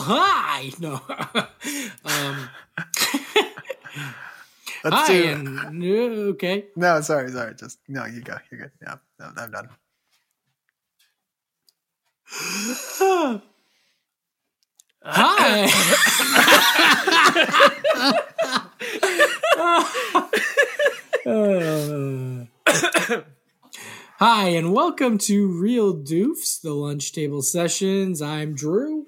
[0.00, 0.70] Hi.
[0.80, 1.00] No.
[2.04, 2.48] um,
[4.82, 5.08] Let's hi.
[5.08, 5.28] do.
[5.28, 5.86] And, uh,
[6.32, 6.66] okay.
[6.76, 7.54] No, sorry, sorry.
[7.54, 8.04] Just no.
[8.04, 8.36] You go.
[8.50, 8.70] You're good.
[8.82, 9.68] Yeah, no, I'm done.
[15.04, 15.68] Hi.
[21.26, 22.44] Uh,
[24.18, 28.22] Hi, and welcome to Real Doofs, the lunch table sessions.
[28.22, 29.06] I'm Drew,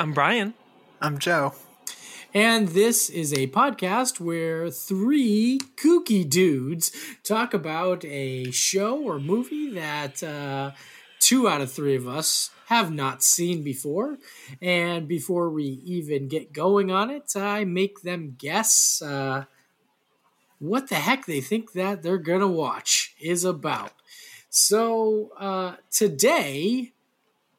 [0.00, 0.54] I'm Brian.
[1.00, 1.54] I'm Joe.
[2.32, 6.92] and this is a podcast where three kooky dudes
[7.24, 10.70] talk about a show or movie that uh,
[11.18, 14.18] two out of three of us have not seen before.
[14.62, 19.46] And before we even get going on it, I make them guess uh,
[20.60, 23.92] what the heck they think that they're going to watch is about.
[24.48, 26.92] So uh, today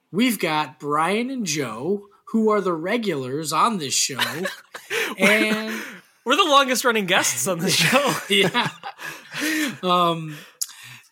[0.10, 4.20] we've got Brian and Joe, who are the regulars on this show.
[5.18, 5.82] and
[6.26, 8.14] We're the longest running guests on the show.
[8.30, 8.70] yeah.
[9.82, 10.38] Um,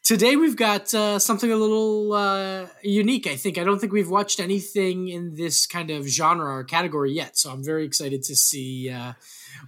[0.04, 3.26] today we've got uh, something a little uh, unique.
[3.28, 7.14] I think I don't think we've watched anything in this kind of genre or category
[7.14, 9.14] yet, so I'm very excited to see uh,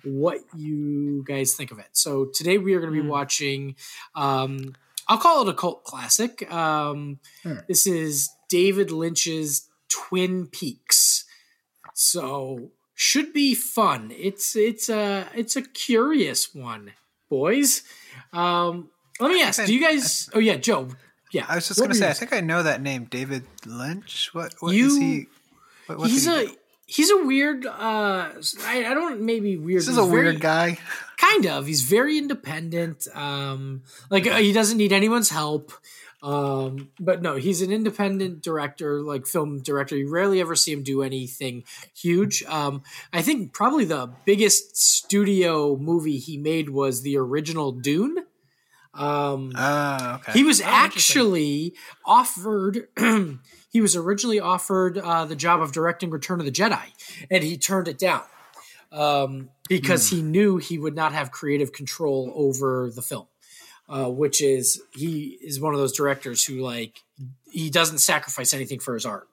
[0.03, 1.89] what you guys think of it.
[1.93, 3.11] So today we are going to be Hmm.
[3.11, 3.75] watching.
[4.15, 4.75] Um,
[5.07, 6.51] I'll call it a cult classic.
[6.51, 7.55] Um, Hmm.
[7.67, 11.08] This is David Lynch's Twin Peaks.
[12.01, 14.13] So should be fun.
[14.15, 16.93] It's it's a it's a curious one,
[17.29, 17.83] boys.
[18.31, 20.29] Um, let me ask: Do you guys?
[20.33, 20.87] Oh yeah, Joe.
[21.33, 22.09] Yeah, I was just what gonna say.
[22.09, 24.29] I think I know that name, David Lynch.
[24.33, 24.55] What?
[24.61, 25.25] What is You- he?
[25.93, 26.55] What, he's he a do?
[26.85, 27.65] he's a weird.
[27.65, 28.29] Uh,
[28.63, 29.79] I, I don't maybe weird.
[29.81, 30.77] This is he's a weird very- guy.
[31.17, 35.73] kind of he's very independent um like uh, he doesn't need anyone's help
[36.21, 40.83] um but no he's an independent director like film director you rarely ever see him
[40.83, 41.63] do anything
[41.95, 42.81] huge um
[43.13, 48.17] i think probably the biggest studio movie he made was the original dune
[48.93, 50.33] um Oh, okay.
[50.33, 51.73] he was Oh, actually
[52.05, 52.87] offered.
[53.71, 56.81] he was originally offered uh, the job of directing Return of the Jedi,
[57.29, 58.23] and he turned it down
[58.91, 63.27] um, because he knew he would not have creative control over the film.
[63.89, 67.01] Uh, which is he is one of those directors who like
[67.51, 69.27] he doesn't sacrifice anything for his art.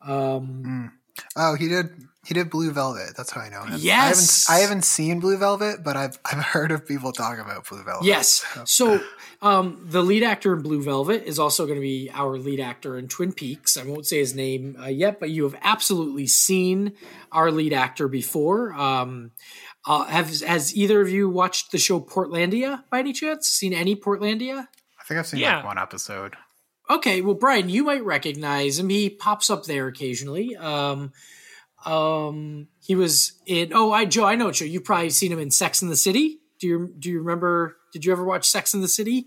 [0.00, 0.92] Um,
[1.36, 1.90] oh, he did.
[2.24, 3.14] He did Blue Velvet.
[3.16, 3.78] That's how I know him.
[3.78, 4.48] Yes.
[4.48, 4.58] I haven't.
[4.58, 8.06] I haven't seen Blue Velvet, but I've I've heard of people talk about Blue Velvet.
[8.06, 8.44] Yes.
[8.64, 9.00] So
[9.42, 12.98] um, the lead actor in Blue Velvet is also going to be our lead actor
[12.98, 13.76] in Twin Peaks.
[13.76, 16.92] I won't say his name uh, yet, but you have absolutely seen
[17.32, 18.72] our lead actor before.
[18.74, 19.32] Um,
[19.86, 23.48] uh, have has either of you watched the show Portlandia by any chance?
[23.48, 24.68] Seen any Portlandia?
[25.00, 25.56] I think I've seen Yeah.
[25.56, 26.34] like one episode.
[26.88, 28.88] Okay, well, Brian, you might recognize him.
[28.88, 30.56] He pops up there occasionally.
[30.56, 31.12] Um,
[31.86, 33.72] um, he was in.
[33.74, 34.52] Oh, I Joe, I know it.
[34.54, 34.64] Joe.
[34.64, 36.40] You've probably seen him in Sex in the City.
[36.60, 37.76] Do you do you remember?
[37.92, 39.26] Did you ever watch Sex in the City?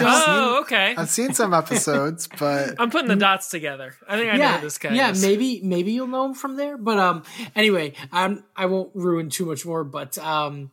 [0.00, 0.94] Oh, okay.
[0.96, 3.94] I've seen some episodes, but I'm putting the dots together.
[4.08, 5.22] I think I know yeah, who this guy yeah, is.
[5.22, 6.76] maybe maybe you'll know him from there.
[6.76, 7.24] But um,
[7.56, 9.82] anyway, um, I won't ruin too much more.
[9.84, 10.70] But um,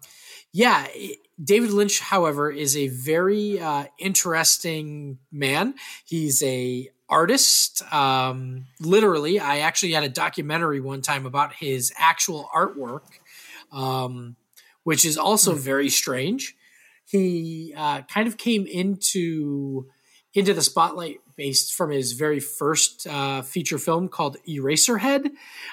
[0.51, 0.87] yeah,
[1.43, 5.75] David Lynch, however, is a very uh, interesting man.
[6.05, 7.81] He's a artist.
[7.91, 13.01] Um, literally, I actually had a documentary one time about his actual artwork,
[13.71, 14.35] um,
[14.83, 16.55] which is also very strange.
[17.09, 19.87] He uh, kind of came into
[20.33, 25.31] into the spotlight based from his very first uh, feature film called Eraserhead,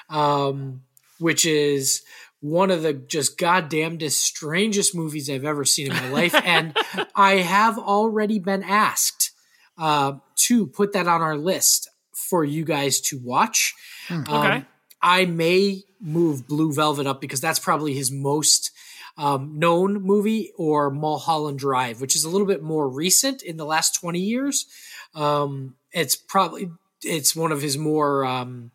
[0.09, 0.81] um,
[1.19, 2.01] which is
[2.39, 6.33] one of the just goddamnedest, strangest movies I've ever seen in my life.
[6.43, 6.75] and
[7.15, 9.31] I have already been asked
[9.77, 13.75] uh, to put that on our list for you guys to watch.
[14.09, 14.65] Um, Okay.
[15.01, 18.71] I may move Blue Velvet up because that's probably his most
[19.17, 23.65] um, known movie, or Mulholland Drive, which is a little bit more recent in the
[23.65, 24.65] last twenty years.
[25.15, 26.69] Um, it's probably
[27.03, 28.71] it's one of his more um,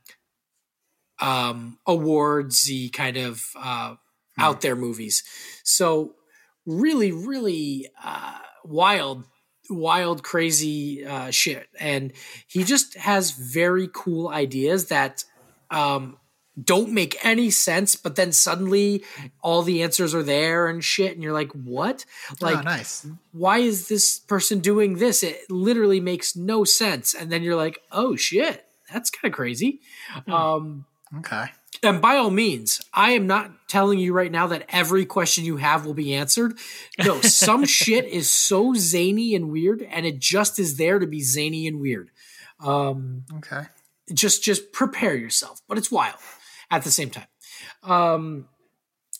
[1.20, 3.94] um, awardsy kind of uh,
[4.38, 5.22] out there movies.
[5.62, 6.14] So
[6.66, 9.24] really, really uh, wild,
[9.70, 12.12] wild, crazy uh, shit, and
[12.48, 15.24] he just has very cool ideas that
[15.70, 16.16] um,
[16.62, 19.04] don't make any sense, but then suddenly
[19.40, 22.04] all the answers are there and shit, and you're like, what?
[22.40, 23.06] Like, oh, nice.
[23.32, 25.22] why is this person doing this?
[25.22, 27.14] It literally makes no sense.
[27.14, 29.80] And then you're like, oh shit, that's kind of crazy.
[30.26, 30.84] Um,
[31.18, 31.46] Okay.
[31.82, 35.56] and by all means, I am not telling you right now that every question you
[35.56, 36.58] have will be answered.
[37.02, 41.22] No, some shit is so zany and weird, and it just is there to be
[41.22, 42.10] zany and weird.
[42.60, 43.62] Um, Okay.
[44.12, 46.16] just just prepare yourself, but it's wild
[46.72, 47.28] at the same time.
[47.84, 48.48] Um,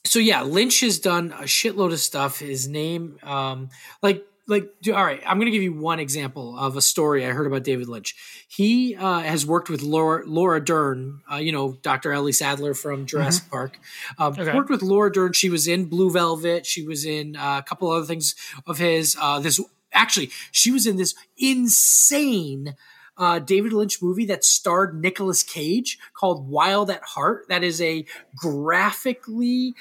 [0.04, 2.40] so yeah, Lynch has done a shitload of stuff.
[2.40, 3.68] His name, um,
[4.02, 7.28] like like all right i'm going to give you one example of a story i
[7.30, 8.16] heard about david lynch
[8.48, 13.06] he uh, has worked with laura, laura dern uh, you know dr ellie sattler from
[13.06, 13.78] jurassic park
[14.18, 14.52] um, Okay.
[14.52, 17.88] worked with laura dern she was in blue velvet she was in uh, a couple
[17.88, 18.34] other things
[18.66, 19.60] of his uh, this
[19.92, 22.74] actually she was in this insane
[23.16, 27.46] uh, David Lynch movie that starred Nicolas Cage called Wild at Heart.
[27.48, 29.74] That is a graphically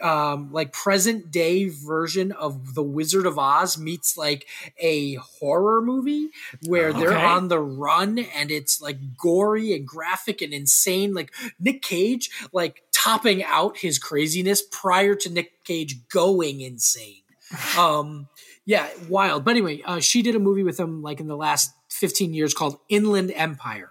[0.00, 4.46] um, like present day version of The Wizard of Oz meets like
[4.78, 6.28] a horror movie
[6.66, 11.12] where they're on the run and it's like gory and graphic and insane.
[11.12, 17.16] Like Nick Cage, like topping out his craziness prior to Nick Cage going insane.
[17.76, 18.28] Um,
[18.64, 19.44] yeah, wild.
[19.44, 22.54] But anyway, uh, she did a movie with him like in the last 15 years
[22.54, 23.90] called Inland Empire.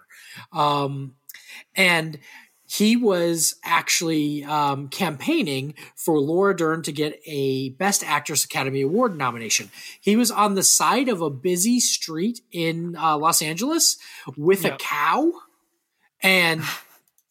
[0.51, 1.16] Um,
[1.75, 2.19] and
[2.72, 9.18] he was actually um, campaigning for Laura Dern to get a Best Actress Academy Award
[9.18, 9.72] nomination.
[10.00, 13.98] He was on the side of a busy street in uh, Los Angeles
[14.38, 15.31] with a cow
[16.22, 16.62] and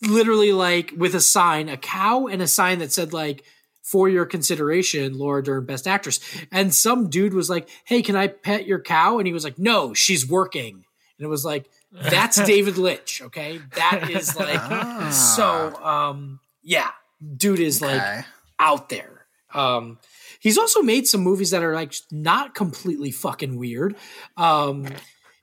[0.02, 3.44] literally like with a sign, a cow and a sign that said like,
[3.90, 6.20] for your consideration, Laura Dern, Best Actress.
[6.52, 9.18] And some dude was like, Hey, can I pet your cow?
[9.18, 10.74] And he was like, No, she's working.
[10.74, 13.22] And it was like, That's David Lynch.
[13.22, 13.60] Okay.
[13.76, 15.10] That is like, Ah.
[15.10, 16.90] so, um, yeah,
[17.36, 18.24] dude is like
[18.58, 19.26] out there.
[19.54, 19.98] Um,
[20.40, 23.96] he's also made some movies that are like not completely fucking weird.
[24.36, 24.86] Um,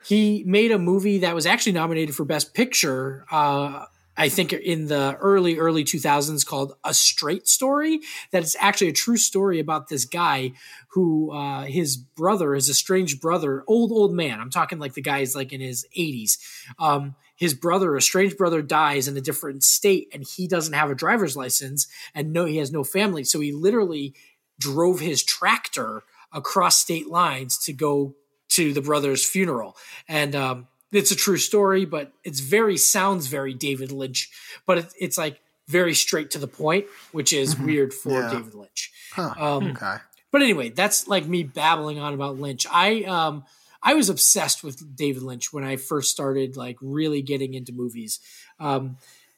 [0.06, 3.26] he made a movie that was actually nominated for Best Picture.
[3.32, 3.86] Uh,
[4.18, 8.00] I think in the early early 2000s called A Straight Story.
[8.32, 10.54] That is actually a true story about this guy
[10.90, 14.40] who uh, his brother, his estranged brother, old old man.
[14.40, 16.38] I'm talking like the guy's like in his 80s.
[16.80, 20.96] Um, his brother, estranged brother, dies in a different state, and he doesn't have a
[20.96, 23.26] driver's license, and no, he has no family.
[23.26, 24.14] So he literally
[24.58, 28.16] drove his tractor across state lines to go
[28.50, 29.76] to the brother's funeral.
[30.08, 34.30] And um, it's a true story, but it's very sounds very David Lynch,
[34.66, 38.30] but it, it's like very straight to the point, which is weird for Yeah.
[38.30, 38.92] David Lynch.
[39.14, 39.34] Huh.
[39.38, 39.98] Um, Okay.
[40.32, 42.66] but anyway, that's like me babbling on about Lynch.
[42.72, 43.44] I um
[43.82, 48.20] I was obsessed with David Lynch when I first started like really getting into movies.
[48.60, 48.98] Um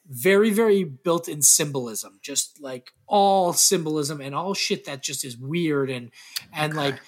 [0.09, 5.37] very very built in symbolism, just like all symbolism and all shit that just is
[5.37, 6.11] weird and
[6.53, 6.81] and Okay.
[6.81, 6.99] like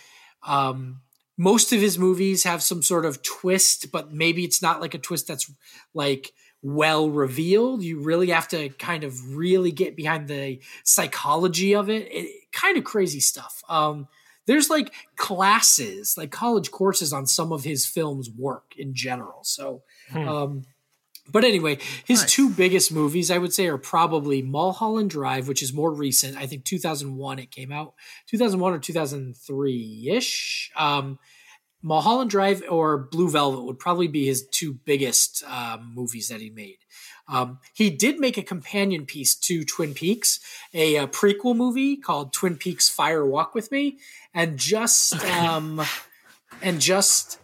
[0.44, 1.02] um
[1.40, 4.98] most of his movies have some sort of twist, but maybe it's not like a
[4.98, 5.50] twist that's
[5.94, 7.82] like well revealed.
[7.82, 12.10] You really have to kind of really get behind the psychology of it.
[12.12, 13.64] it kind of crazy stuff.
[13.70, 14.10] Um,
[14.48, 19.40] there's like classes, like college courses on some of his films' work in general.
[19.44, 20.28] So, Hmm.
[20.28, 20.62] um,
[21.32, 22.32] but anyway, his Nice.
[22.34, 26.38] two biggest movies, I would say, are probably Mulholland Drive, which is more recent.
[26.38, 27.94] I think 2001 it came out,
[28.28, 30.72] 2001 or 2003 ish.
[30.76, 31.20] Um,
[31.82, 36.50] Mulholland Drive or Blue Velvet would probably be his two biggest um, movies that he
[36.50, 36.78] made.
[37.28, 40.40] Um, he did make a companion piece to Twin Peaks,
[40.74, 44.00] a, uh prequel movie called Twin Peaks Fire Walk with Me,
[44.34, 45.82] and just um,
[46.62, 47.40] and just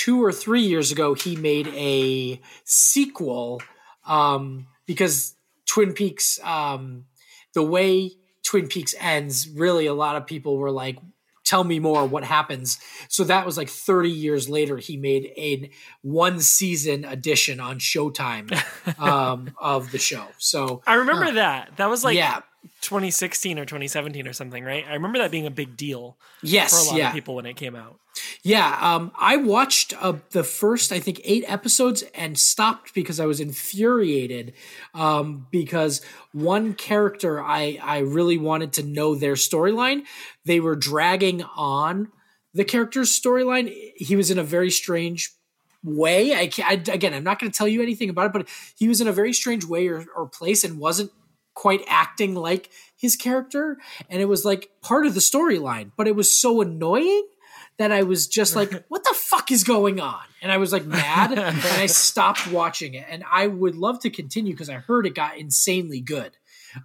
[0.00, 3.60] two or three years ago he made a sequel
[4.06, 5.34] um, because
[5.66, 7.04] Twin Peaks, um,
[7.52, 10.96] the way Twin Peaks ends, really a lot of people were like,
[11.44, 12.78] tell me more what happens?
[13.08, 18.50] So that was like 30 years later he made a one season edition on showtime
[18.98, 20.24] um, of the show.
[20.38, 21.76] So I remember that.
[21.76, 22.40] That was like yeah
[22.82, 24.84] 2016 or 2017 or something, right?
[24.88, 27.46] I remember that being a big deal Yes, for a lot yeah of people when
[27.46, 27.98] it came out.
[28.42, 33.26] Yeah, um, I watched uh, the first, I think, eight episodes and stopped because I
[33.26, 34.54] was infuriated.
[34.94, 36.02] Um, because
[36.32, 40.02] one character, I I really wanted to know their storyline.
[40.44, 42.08] They were dragging on
[42.54, 43.72] the character's storyline.
[43.96, 45.30] He was in a very strange
[45.82, 46.34] way.
[46.34, 48.88] I, can't, I again, I'm not going to tell you anything about it, but he
[48.88, 51.10] was in a very strange way or, or place and wasn't
[51.60, 53.76] quite acting like his character.
[54.08, 57.28] And it was like part of the storyline, but it was so annoying
[57.76, 60.22] that I was just like, what the fuck is going on?
[60.40, 63.04] And I was like mad and I stopped watching it.
[63.10, 66.34] And I would love to continue because I heard it got insanely good.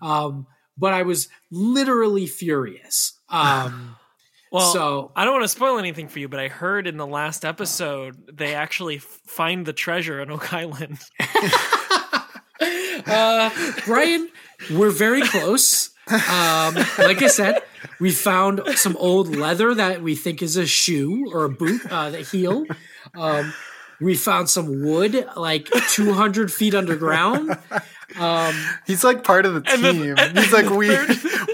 [0.02, 0.46] Um,
[0.78, 3.18] but I was literally furious.
[3.30, 3.96] Um,
[4.52, 7.08] Well, so I don't want to spoil anything for you, but I heard in the
[7.08, 11.00] last episode they actually find the treasure in Oak Island.
[13.06, 13.50] uh,
[13.86, 14.30] Brian,
[14.72, 15.90] we're very close.
[16.08, 17.62] Um, like I said,
[18.00, 22.10] we found some old leather that we think is a shoe or a boot, uh,
[22.12, 22.66] the heel.
[23.16, 23.54] Um,
[24.02, 27.58] We found some wood like 200 feet underground.
[28.20, 28.54] Um,
[28.86, 30.36] He's like part of the And the- team.
[30.36, 30.90] He's like we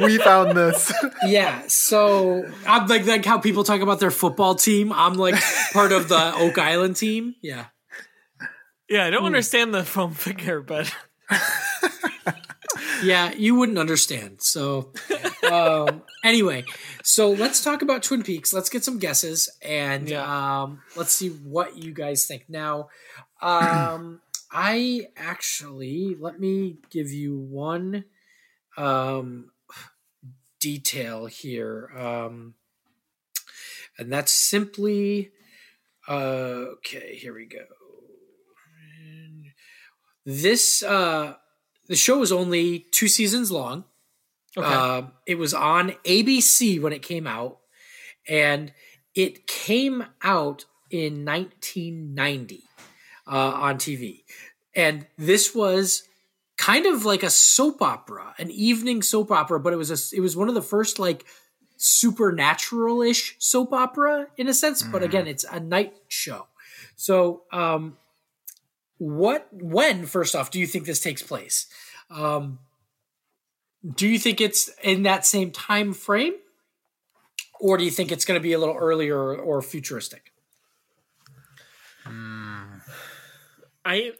[0.03, 0.91] we found this.
[1.25, 4.91] yeah, so I'm like like how people talk about their football team.
[4.91, 5.36] I'm like
[5.72, 7.36] part of the Oak Island team.
[7.43, 7.65] Yeah.
[8.89, 10.93] Yeah, I don't understand the foam figure, but
[13.03, 14.41] Yeah, you wouldn't understand.
[14.41, 14.91] So,
[15.50, 16.65] um, anyway,
[17.03, 18.53] so let's talk about Twin Peaks.
[18.53, 20.61] Let's get some guesses and Yeah.
[20.61, 22.45] um, let's see what you guys think.
[22.47, 22.89] Now,
[23.41, 24.21] um,
[24.51, 28.05] I actually let me give you one
[28.77, 29.51] um,
[30.59, 32.55] detail here, um,
[33.97, 35.31] and that's simply
[36.07, 37.15] uh, okay.
[37.15, 37.65] Here we go.
[40.25, 41.35] This uh,
[41.87, 43.85] the show was only two seasons long.
[44.55, 44.67] okay.
[44.67, 47.59] Uh, it was on ABC when it came out,
[48.27, 48.73] and
[49.15, 52.63] it came out in 1990
[53.27, 54.23] uh, on TV.
[54.75, 56.03] And this was
[56.57, 60.21] kind of like a soap opera, an evening soap opera, but it was a, it
[60.21, 61.25] was one of the first like
[61.77, 64.83] supernatural-ish soap opera in a sense.
[64.83, 66.47] But again, it's a night show.
[66.95, 67.97] So, um,
[69.01, 71.67] what when first off do you think this takes place?
[72.10, 72.60] Um,
[73.96, 76.34] do you think it's in that same time frame
[77.60, 80.31] or do you think it's going to be a little earlier or, or futuristic
[83.86, 84.13] I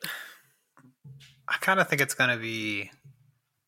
[1.48, 2.92] I kind of think it's gonna be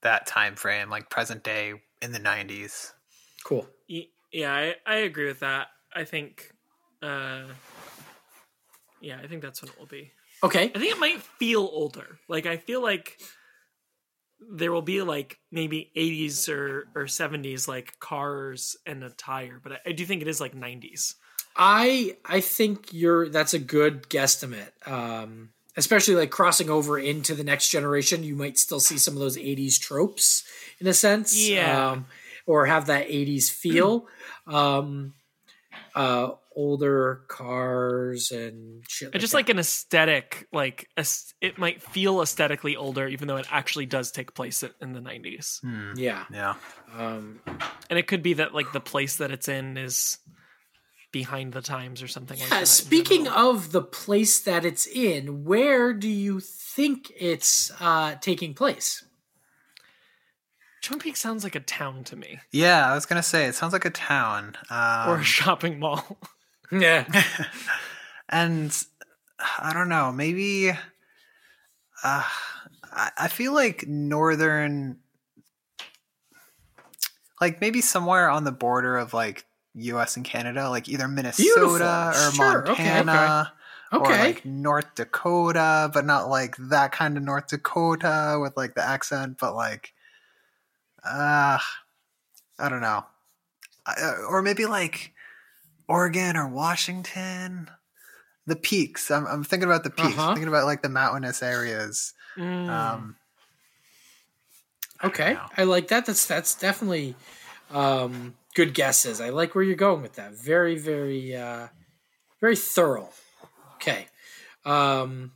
[0.02, 2.94] that time frame, like present day in the '90s.
[3.44, 3.68] cool
[4.32, 5.68] yeah, I, I agree with that.
[5.94, 6.52] I think
[7.02, 7.44] uh
[9.02, 10.12] yeah, I think that's what it will be.
[10.44, 12.20] Okay I think it might feel older.
[12.28, 13.18] Like I feel like
[14.52, 19.78] there will be like maybe 80s or or 70s like cars and attire, but I,
[19.88, 21.16] I do think it is like 90s.
[21.56, 27.44] i i think you're that's a good guesstimate um especially like crossing over into the
[27.44, 30.44] next generation you might still see some of those 80s tropes
[30.80, 31.92] in a sense Yeah.
[31.92, 32.06] um,
[32.48, 34.08] or have that 80s feel
[34.48, 35.14] um
[35.96, 39.38] uh older cars and shit I just that.
[39.38, 44.12] like an aesthetic, like as- it might feel aesthetically older, even though it actually does
[44.12, 45.62] take place in the 90s.
[45.62, 45.94] Hmm.
[45.98, 46.56] yeah Yeah.
[46.98, 47.42] um
[47.90, 50.20] And it could be that like the place that it's in is
[51.12, 52.68] behind the times or something like Yeah, that.
[52.68, 59.04] speaking of the place that it's in, where do you think it's uh, taking place?
[60.82, 63.74] Twin Peaks sounds like a town to me Yeah, I was gonna say it sounds
[63.74, 64.56] like a town.
[64.70, 66.18] Um, or a shopping mall.
[66.74, 67.06] Yeah,
[68.30, 68.76] and
[69.40, 70.76] I don't know, maybe uh,
[72.04, 74.98] I, I feel like northern,
[77.40, 80.16] like maybe somewhere on the border of like U.S.
[80.18, 81.86] and Canada, like either Minnesota Beautiful.
[81.86, 83.54] or Sure, okay, Montana.
[83.94, 84.20] Or Okay.
[84.30, 89.38] like North Dakota, but not like that kind of North Dakota with like the accent,
[89.40, 89.94] but like,
[91.06, 91.60] uh,
[92.58, 93.06] I don't know.
[93.86, 95.13] Uh, or maybe like
[95.88, 97.70] Oregon or Washington.
[98.46, 99.10] The peaks.
[99.10, 100.18] I'm, I'm thinking about the peaks.
[100.18, 100.34] Uh-huh.
[100.34, 102.14] thinking about like the mountainous areas.
[102.38, 102.68] Mm.
[102.70, 103.16] Um,
[105.04, 105.46] okay, know.
[105.58, 106.06] I like that.
[106.06, 107.16] That's that's definitely
[107.72, 109.22] um, good guesses.
[109.22, 110.34] I like where you're going with that.
[110.34, 111.68] Very, very, uh,
[112.42, 113.10] very thorough.
[113.76, 114.08] Okay,
[114.66, 115.32] um,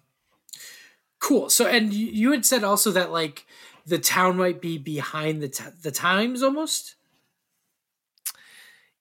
[1.20, 1.50] cool.
[1.50, 3.46] So, and you, you had said also that like
[3.86, 6.96] the town might be behind the t- the times almost.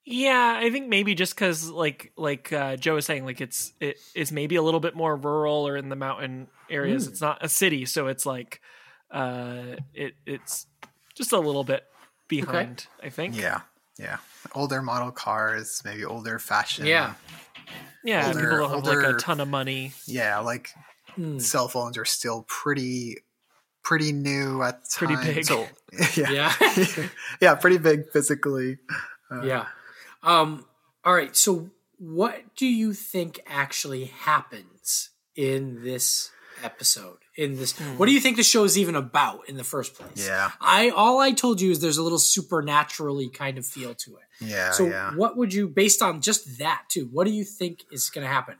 [0.09, 3.97] Yeah, I think maybe just because, like, like uh, Joe was saying, like it's it
[4.15, 7.07] is maybe a little bit more rural or in the mountain areas.
[7.07, 7.11] Mm.
[7.11, 8.61] It's not a city, so it's like
[9.11, 10.65] uh, it it's
[11.13, 11.83] just a little bit
[12.29, 12.87] behind.
[13.03, 13.35] I think.
[13.37, 13.61] yeah.
[13.99, 14.17] Yeah.
[14.55, 16.85] Older model cars, maybe older fashion.
[16.85, 17.15] Yeah.
[18.03, 18.27] yeah.
[18.27, 19.91] Older- people don't have like a ton of money.
[20.05, 20.39] Yeah.
[20.39, 20.69] Like
[21.15, 21.39] Hmm.
[21.39, 23.17] cell phones are still pretty,
[23.83, 25.25] pretty new at the Pretty time.
[25.33, 25.45] big.
[25.45, 25.67] So,
[26.15, 26.53] yeah.
[26.61, 27.07] Yeah.
[27.41, 27.55] yeah.
[27.55, 28.77] Pretty big physically.
[29.43, 29.65] yeah.
[30.23, 30.65] Um,
[31.03, 31.35] all right.
[31.35, 36.31] So, what do you think actually happens in this
[36.63, 37.17] episode?
[37.35, 40.27] In this, what do you think the show is even about in the first place?
[40.27, 40.51] Yeah.
[40.59, 44.45] I all I told you is there's a little supernaturally kind of feel to it.
[44.45, 44.71] Yeah.
[44.71, 45.15] So, yeah.
[45.15, 48.31] what would you, based on just that too, what do you think is going to
[48.31, 48.55] happen?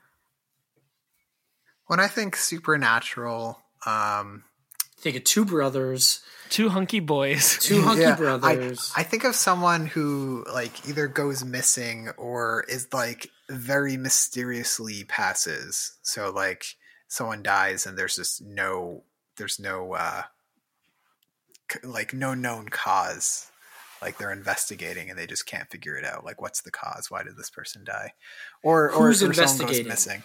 [1.88, 4.44] When I think supernatural, um,
[5.00, 7.58] Think of two brothers, Two hunky boys.
[7.60, 8.92] two hunky yeah, brothers.
[8.96, 15.04] I, I think of someone who like either goes missing or is like very mysteriously
[15.04, 15.98] passes.
[16.02, 16.66] So like
[17.08, 19.04] someone dies and there's just no
[19.38, 20.24] there's no uh
[21.84, 23.48] like no known cause.
[24.02, 26.24] Like they're investigating and they just can't figure it out.
[26.24, 27.10] Like what's the cause?
[27.10, 28.14] Why did this person die?
[28.64, 29.40] Or or, Who's or someone goes
[29.80, 29.88] investigating?
[29.88, 30.24] missing.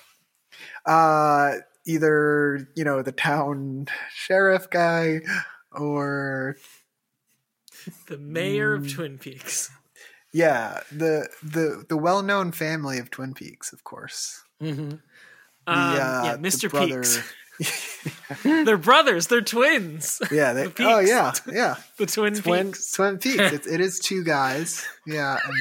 [0.86, 1.52] Uh,
[1.86, 5.20] either you know the town sheriff guy
[5.72, 6.56] or
[8.06, 8.94] The mayor of Mm.
[8.94, 9.70] Twin Peaks.
[10.32, 14.42] yeah the the the well known family of Twin Peaks, of course.
[14.62, 14.90] Mm-hmm.
[14.90, 14.94] The,
[15.66, 15.94] Um, uh,
[16.24, 16.70] yeah, the Mr.
[16.70, 17.32] brother- Peaks.
[18.42, 19.26] They're brothers.
[19.28, 20.20] They're twins.
[20.32, 21.76] yeah, they, The oh yeah, yeah.
[21.98, 22.90] The Twin, Twin Peaks.
[22.92, 23.38] Twin Peaks.
[23.52, 24.84] It, it is two guys.
[25.06, 25.54] Yeah, and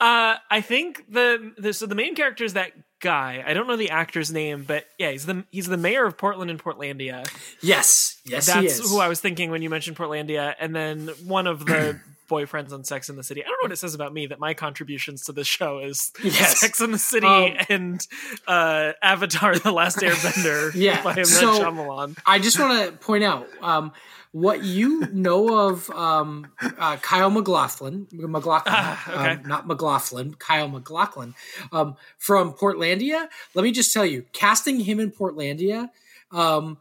[0.00, 3.42] Uh, I think the, the so the main character is that guy.
[3.46, 6.50] I don't know the actor's name, but yeah, he's the he's the mayor of Portland
[6.50, 7.28] and Portlandia.
[7.60, 11.66] Yes, yes, That's who I was thinking when you mentioned Portlandia, and then one of
[11.66, 13.42] the boyfriends on Sex in the City.
[13.42, 16.12] I don't know what it says about me that my contributions to this show is
[16.22, 16.60] Yes.
[16.60, 18.06] Sex in the City Um, and
[18.46, 21.24] uh, Avatar: The Last Airbender Yeah, by M.
[21.24, 22.18] So- Shyamalan.
[22.26, 23.92] I just want to point out um,
[24.32, 29.30] what you know of um, uh, Kyle MacLachlan, McLaughlin, Ah, okay.
[29.42, 31.34] um, not McLaughlin, Kyle MacLachlan
[31.72, 33.26] um, from Portlandia.
[33.54, 35.88] Let me just tell you, casting him in Portlandia,
[36.30, 36.76] um,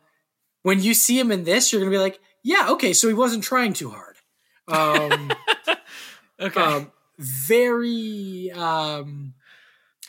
[0.63, 3.43] when you see him in this, you're gonna be like, yeah, okay, so he wasn't
[3.43, 4.06] trying too hard.
[4.67, 5.31] Um,
[6.39, 9.33] Okay, um, very, um,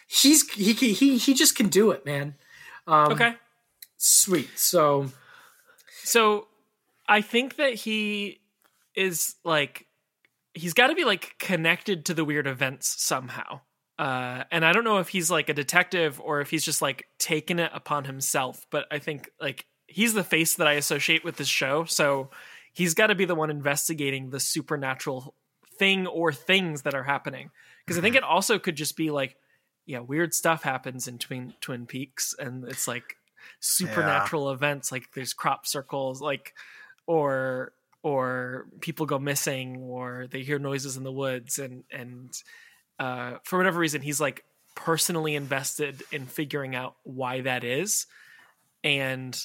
[0.06, 2.34] he's he he he just can do it, man.
[2.86, 3.34] Um, okay.
[3.96, 4.50] sweet.
[4.56, 5.10] So
[6.04, 6.48] So
[7.08, 8.40] I think that he
[8.94, 9.86] is like
[10.52, 13.60] he's got to be like connected to the weird events somehow.
[13.98, 17.06] Uh, and I don't know if he's like a detective or if he's just like
[17.18, 18.66] taken it upon himself.
[18.70, 21.84] But I think like he's the face that I associate with this show.
[21.84, 22.30] So
[22.78, 25.34] he's got to be the one investigating the supernatural
[25.80, 27.50] thing or things that are happening.
[27.84, 29.34] Because I think it also could just be like,
[29.84, 33.16] yeah, weird stuff happens in Twin Twin Peaks, and it's like
[33.58, 36.54] supernatural events, like there's crop circles, like
[37.06, 37.72] or
[38.04, 42.30] or people go missing, or they hear noises in the woods, and and
[43.00, 44.44] uh, for whatever reason, he's like
[44.76, 48.06] personally invested in figuring out why that is,
[48.84, 49.36] and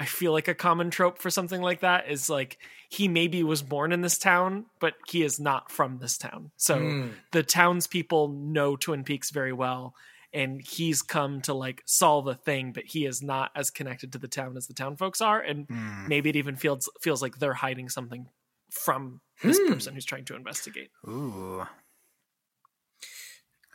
[0.00, 2.56] I feel like a common trope for something like that is like
[2.88, 6.50] he maybe was born in this town, but he is not from this town.
[6.56, 7.14] So Mm.
[7.32, 9.94] the townspeople know Twin Peaks very well,
[10.32, 14.18] and he's come to like solve a thing, but he is not as connected to
[14.18, 17.38] the town as the town folks are, and hmm, maybe it even feels feels like
[17.38, 18.26] they're hiding something
[18.70, 19.72] from this Hmm.
[19.74, 20.90] person who's trying to investigate.
[21.06, 21.66] ooh,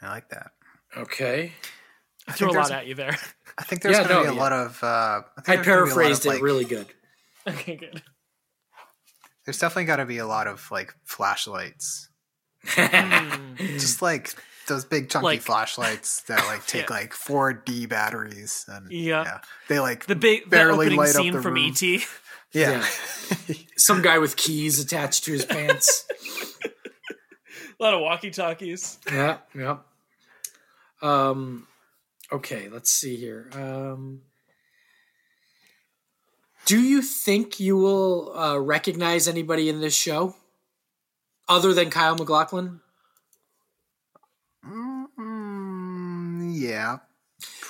[0.02, 0.52] I like that.
[0.98, 1.54] okay.
[2.28, 3.18] I I threw a lot at you there.
[3.58, 4.40] I think there's Yeah, going to no, be a yeah.
[4.42, 4.84] lot of.
[4.84, 4.88] Uh,
[5.38, 6.88] I, think I there's gonna be a lot paraphrased of, it really good.
[7.48, 8.02] okay, good.
[9.46, 12.10] There's definitely got to be a lot of like flashlights,
[13.58, 14.34] just like
[14.68, 16.96] those big chunky Like- flashlights that like take Yeah.
[16.96, 19.42] like four D batteries and Yeah.
[19.68, 21.72] they like The big the barely opening light up scene the from room.
[21.80, 22.02] ET.
[22.52, 22.84] yeah.
[23.78, 26.06] Some guy with keys attached to his pants.
[27.80, 28.98] A lot of walkie talkies.
[29.12, 29.78] yeah, yeah.
[31.04, 31.68] Um,
[32.32, 33.50] okay, let's see here.
[33.54, 34.22] Um,
[36.66, 40.36] do you think you will uh, recognize anybody in this show
[41.48, 42.82] other than Kyle MacLachlan?
[44.68, 45.08] Mm,
[46.60, 46.98] yeah.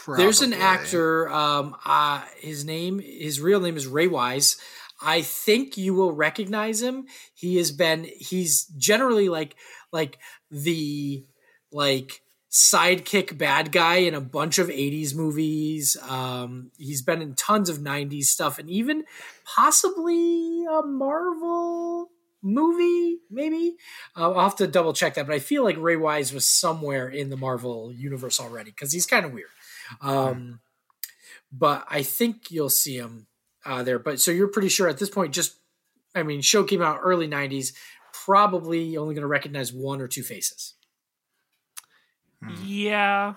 [0.08, 1.30] There's an actor.
[1.30, 4.58] Um, uh, his name, his real name is Ray Wise.
[5.02, 7.08] I think you will recognize him.
[7.34, 8.08] He has been.
[8.18, 9.56] He's generally like
[9.92, 11.26] like the
[11.72, 12.22] like
[12.56, 15.98] sidekick bad guy in a bunch of 80s movies.
[16.08, 19.04] Um, he's been in tons of 90s stuff and even
[19.44, 23.76] possibly a Marvel movie, maybe.
[24.16, 27.10] Uh, I'll have to double check that, but I feel like Ray Wise was somewhere
[27.10, 29.50] in the Marvel universe already because he's kind of weird.
[30.00, 30.62] Um,
[31.52, 33.28] but I think you'll see him
[33.66, 34.00] uh, there.
[34.00, 35.58] But so you're pretty sure at this point, just,
[36.16, 37.74] I mean, show came out early 90s,
[38.14, 40.75] probably only going to recognize one or two faces.
[42.64, 43.36] Yeah.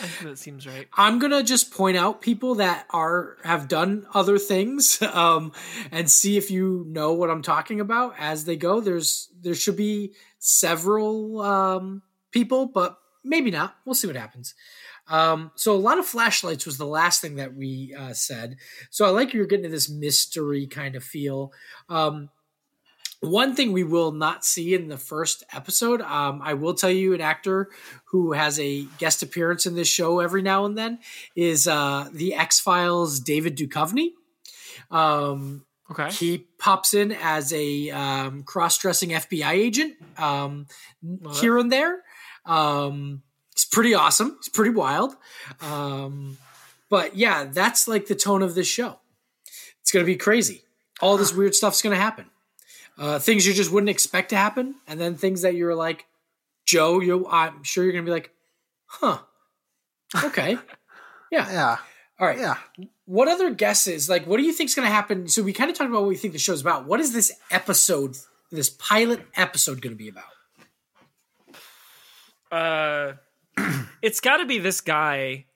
[0.00, 0.88] I think that seems right.
[0.94, 5.52] I'm gonna just point out people that are have done other things, um,
[5.90, 8.80] and see if you know what I'm talking about as they go.
[8.80, 13.76] There's there should be several um, people, but maybe not.
[13.84, 14.54] We'll see what happens.
[15.08, 18.56] Um, so a lot of flashlights was the last thing that we uh, said.
[18.90, 21.52] So I like you're getting to this mystery kind of feel.
[21.88, 22.30] Um,
[23.22, 27.14] one thing we will not see in the first episode, um, I will tell you,
[27.14, 27.70] an actor
[28.06, 30.98] who has a guest appearance in this show every now and then
[31.36, 34.10] is uh, the X Files David Duchovny.
[34.90, 36.10] Um, Okay.
[36.10, 40.66] he pops in as a um, cross-dressing FBI agent um,
[41.34, 41.98] here and there.
[42.46, 44.36] Um, it's pretty awesome.
[44.38, 45.14] It's pretty wild.
[45.60, 46.38] Um,
[46.88, 49.00] but yeah, that's like the tone of this show.
[49.82, 50.62] It's going to be crazy.
[51.02, 52.26] All this weird stuff's going to happen.
[52.98, 56.06] Uh, things you just wouldn't expect to happen, and then things that you're like,
[56.66, 58.30] Joe, you I'm sure you're going to be like,
[58.86, 59.18] huh,
[60.24, 60.58] Okay.
[61.32, 61.50] Yeah.
[61.50, 61.76] Yeah,
[62.20, 62.38] All right.
[62.38, 62.56] yeah.
[63.06, 64.06] What other guesses?
[64.10, 65.28] Like, what do you think's going to happen?
[65.28, 66.84] So we kind of talked about what we think the show's about.
[66.86, 68.16] What is this episode,
[68.50, 70.24] this pilot episode, going to be about?
[72.50, 73.12] Uh,
[74.02, 75.46] it's got to be this guy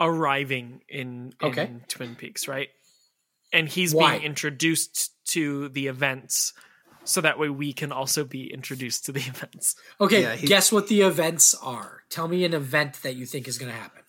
[0.00, 1.70] arriving in, in Okay.
[1.88, 2.68] Twin Peaks, right?
[3.52, 4.12] And he's Why?
[4.18, 6.52] being introduced to the events,
[7.04, 9.76] so that way we can also be introduced to the events.
[10.00, 10.22] Okay.
[10.22, 12.02] Yeah, he- guess what the events are.
[12.10, 14.02] Tell me an event that you think is going to happen.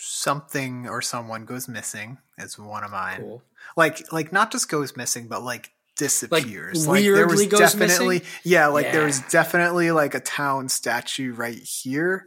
[0.00, 3.20] Something or someone goes missing is one of mine.
[3.20, 3.42] Cool.
[3.76, 6.86] Like, like not just goes missing, but like disappears.
[6.86, 8.30] like there weirdly was goes definitely, missing?
[8.44, 12.26] yeah, like there was definitely like a town statue right here.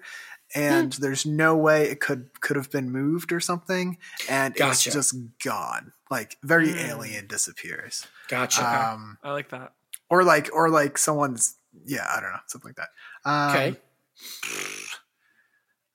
[0.56, 1.02] And Hmm.
[1.02, 3.98] there's no way it could could have been moved or something,
[4.30, 4.72] and Gotcha.
[4.72, 5.13] it's just
[5.44, 5.91] gone.
[6.10, 6.78] Like very Hmm.
[6.80, 8.08] alien disappears.
[8.30, 8.63] Gotcha.
[8.65, 9.74] Um, I like that.
[10.10, 12.89] or like or like someone's yeah i don't know something like that
[13.30, 13.76] um, okay.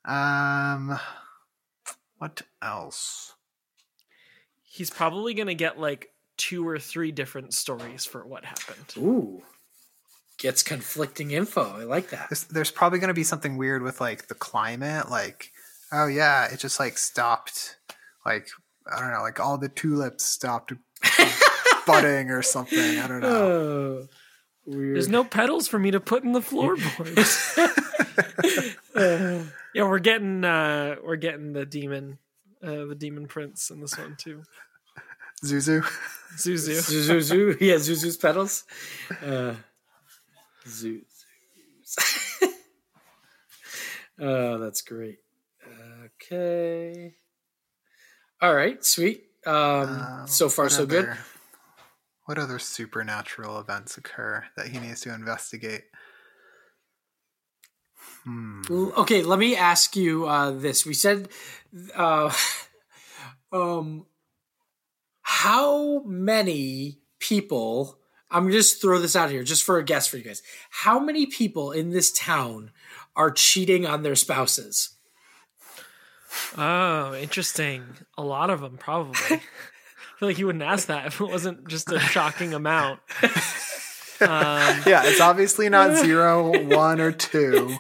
[0.05, 0.99] um
[2.19, 3.35] what else
[4.63, 8.95] He's probably gonna get like two or three different stories for what happened.
[8.99, 9.43] Ooh.
[10.41, 11.63] Gets conflicting info.
[11.81, 12.29] I like that.
[12.31, 15.53] there's, there's probably going to be something weird with like the climate like
[15.93, 17.77] oh yeah it just like stopped
[18.25, 18.49] like
[18.91, 20.73] i don't know like all the tulips stopped
[21.87, 24.07] budding or something i don't know Oh,
[24.77, 24.97] weird.
[24.97, 27.55] There's no pedals for me to put in the floorboards.
[29.75, 32.19] yeah, we're getting uh we're getting the demon
[32.63, 34.43] uh the demon prince in this one too.
[35.45, 35.83] zuzu
[36.37, 36.79] Zuzu.
[37.11, 38.65] Zuzu, yeah, Zuzu's petals.
[39.25, 39.55] Uh,
[40.67, 41.25] Zuzu's.
[44.21, 45.19] oh, that's great.
[46.05, 47.15] Okay.
[48.41, 49.25] All right, sweet.
[49.47, 51.09] Um, Uh, so far, so good.
[52.25, 55.85] what other supernatural events occur that he needs to investigate
[58.25, 58.63] hmm.
[58.71, 60.85] Okay, let me ask you uh, this.
[60.87, 61.29] We said,
[61.95, 62.33] uh,
[63.53, 64.07] um,
[65.23, 68.00] how many people?
[68.31, 70.43] I'm gonna just throw this out here, just for a guess for you guys.
[70.71, 72.71] How many people in this town
[73.17, 74.91] are cheating on their spouses?
[76.57, 77.85] Oh, interesting.
[78.17, 79.19] A lot of them probably.
[79.31, 79.41] I
[80.19, 83.01] feel like you wouldn't ask that if it wasn't just a shocking amount.
[84.23, 87.75] Um, Yeah, it's obviously not zero, one, or two,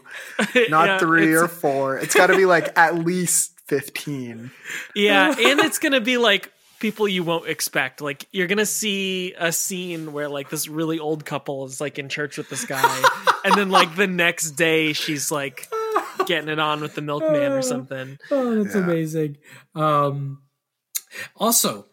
[0.70, 1.98] not yeah, three or four.
[1.98, 4.50] It's got to be like at least 15.
[4.94, 8.00] Yeah, and it's gonna be like people you won't expect.
[8.00, 12.08] Like you're gonna see a scene where like this really old couple is like in
[12.08, 13.02] church with this guy,
[13.44, 15.68] and then like the next day she's like
[16.26, 18.18] getting it on with the milkman or something.
[18.30, 18.82] Oh, that's Yeah.
[18.82, 19.36] amazing.
[19.74, 20.42] Um,
[21.36, 21.86] also,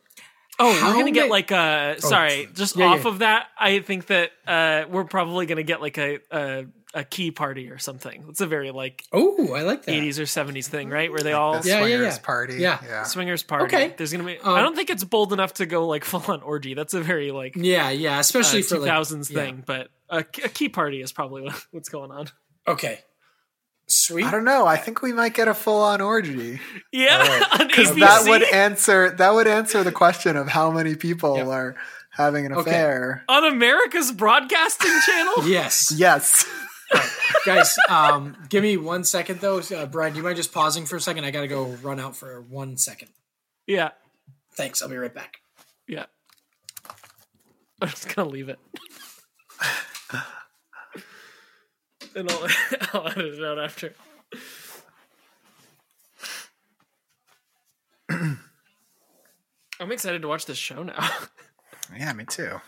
[0.60, 3.12] Oh, How we're gonna get like a sorry, just Yeah, off yeah.
[3.12, 3.46] of that.
[3.60, 6.66] I think that uh we're probably gonna get like a a,
[6.98, 8.26] a key party or something.
[8.30, 9.92] It's a very like oh, I like that.
[9.92, 11.12] 80s or 70s thing, right?
[11.12, 12.22] Where they all The Yeah, yeah, swingers yeah.
[12.26, 12.54] party.
[12.56, 12.80] Yeah.
[12.84, 13.04] yeah.
[13.04, 13.66] swingers party.
[13.76, 13.94] Okay.
[13.98, 14.40] There's gonna be.
[14.40, 16.74] Um, I don't think it's bold enough to go like full on orgy.
[16.74, 19.36] That's a very like Yeah, yeah, uh, especially for like 2000s yeah.
[19.40, 22.28] thing, but a, a key party is probably what's going on.
[22.68, 23.00] Okay,
[23.88, 24.26] sweet.
[24.26, 24.66] I don't know.
[24.66, 26.60] I think we might get a full on orgy.
[26.92, 28.00] Yeah, Because ABC.
[28.00, 31.48] that would answer that would answer the question of how many people Yep.
[31.48, 31.76] are
[32.12, 32.72] having an Okay.
[32.72, 33.24] affair.
[33.30, 35.48] on America's broadcasting channel.
[35.48, 36.46] Yes, Yes.
[37.46, 37.76] Guys.
[37.90, 40.14] Um, give me one second though, uh, Brian.
[40.14, 41.26] Do you mind just pausing for a second?
[41.26, 43.10] I gotta go run out for one second.
[43.66, 43.92] Yeah,
[44.54, 44.82] Thanks.
[44.82, 45.38] I'll be right back.
[45.88, 46.06] yeah.
[47.82, 48.58] I'm just gonna leave it.
[52.16, 52.48] and I'll,
[52.94, 53.94] I'll edit it out after.
[59.80, 61.08] I'm excited to watch this show now.
[61.96, 62.60] Yeah, me too.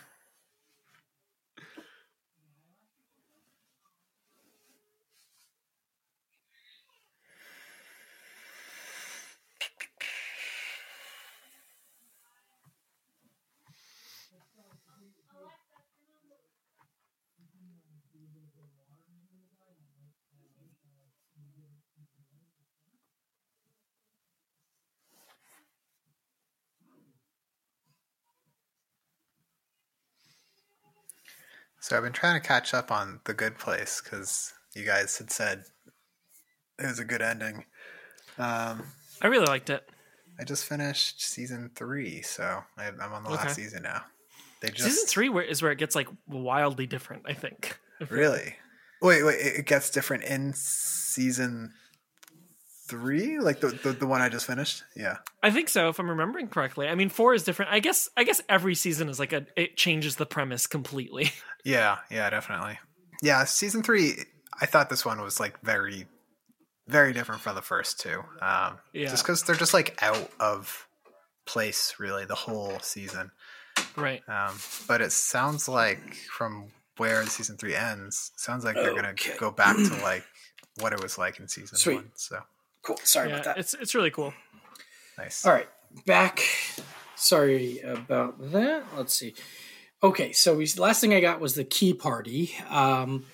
[31.80, 35.30] So I've been trying to catch up on The Good Place because you guys had
[35.30, 35.64] said
[36.78, 37.64] it was a good ending.
[38.38, 38.82] Um,
[39.22, 39.88] I really liked it.
[40.38, 43.38] I just finished season three, so I, I'm on the Okay.
[43.44, 44.02] last season now.
[44.60, 47.22] They just Season three where, is where it gets like wildly different.
[47.26, 47.78] I think.
[48.10, 48.54] really
[49.00, 49.40] wait, wait.
[49.40, 51.72] It it gets different in season
[52.90, 54.82] three, like the, the the one I just finished.
[54.96, 56.88] Yeah, I think so, if I'm remembering correctly.
[56.88, 57.70] I mean, four is different.
[57.72, 58.08] I guess.
[58.16, 59.46] I guess every season is like a.
[59.56, 61.30] It changes the premise completely.
[61.64, 62.78] yeah, yeah, definitely.
[63.22, 64.14] Yeah, season three.
[64.60, 66.06] I thought this one was like very
[66.90, 68.22] very different from the first two.
[68.42, 69.08] Um, Yeah.
[69.08, 70.86] Just because they're just like out of
[71.46, 73.30] place, really, the whole season.
[73.96, 74.22] Right.
[74.28, 79.50] Um, but it sounds like from where season three ends, sounds like they're gonna go
[79.50, 80.24] back to like
[80.80, 81.94] what it was like in season Sweet.
[81.96, 82.10] one.
[82.14, 82.40] So
[82.82, 82.98] Cool.
[83.04, 83.58] Sorry yeah, about that.
[83.58, 84.32] it's it's really cool.
[85.18, 85.44] nice.
[85.44, 85.68] All right,
[86.06, 86.42] back.
[87.16, 88.84] Sorry about that.
[88.96, 89.34] Let's see.
[90.02, 92.52] Okay, so we, last thing I got was the key party.
[92.70, 93.26] Um,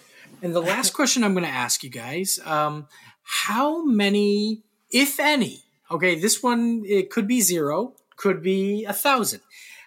[0.43, 2.89] and the last question I'm going to ask you guys: um,
[3.23, 5.63] How many, if any?
[5.91, 9.41] Okay, this one it could be zero, could be a thousand.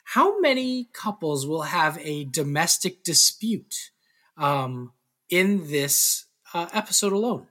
[0.05, 3.91] How many couples will have a domestic dispute
[4.37, 4.93] um,
[5.29, 7.47] in this uh, episode alone?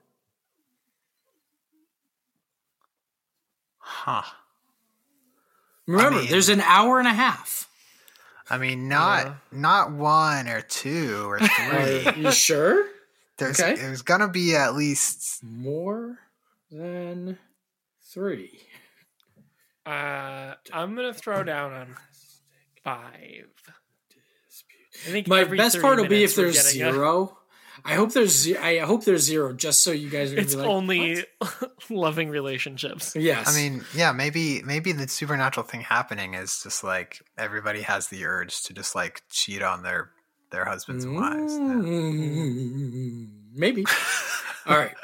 [3.90, 4.22] Huh.
[5.87, 7.68] Remember, mean- there's an hour and a half.
[8.51, 9.35] I mean, not Yeah.
[9.53, 12.07] not one or two or three.
[12.07, 12.87] Are you sure?
[13.38, 13.74] There's okay.
[13.77, 16.18] there's gonna be at least More
[16.70, 17.38] than
[18.12, 18.61] three.
[19.87, 21.96] Uh, I'm gonna throw down on
[22.85, 23.48] five.
[25.07, 27.38] I think My best part will be if there's getting a- zero.
[27.84, 30.68] I hope there's I hope there's zero, just so you guys are It's be like,
[30.68, 31.24] only
[31.90, 33.14] loving relationships.
[33.16, 33.48] yes.
[33.48, 38.24] I mean, yeah, maybe maybe the supernatural thing happening is just like everybody has the
[38.24, 40.10] urge to just like cheat on their
[40.50, 41.52] their husbands and wives.
[41.52, 41.58] Yeah.
[41.58, 43.84] Mm, maybe.
[44.66, 44.94] All right.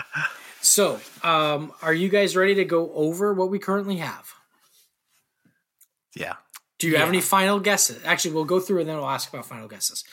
[0.60, 4.32] So, um, are you guys ready to go over what we currently have?
[6.16, 6.34] Yeah.
[6.78, 8.02] Do you have any final guesses?
[8.04, 10.04] Actually, we'll go through and then we'll ask about final guesses.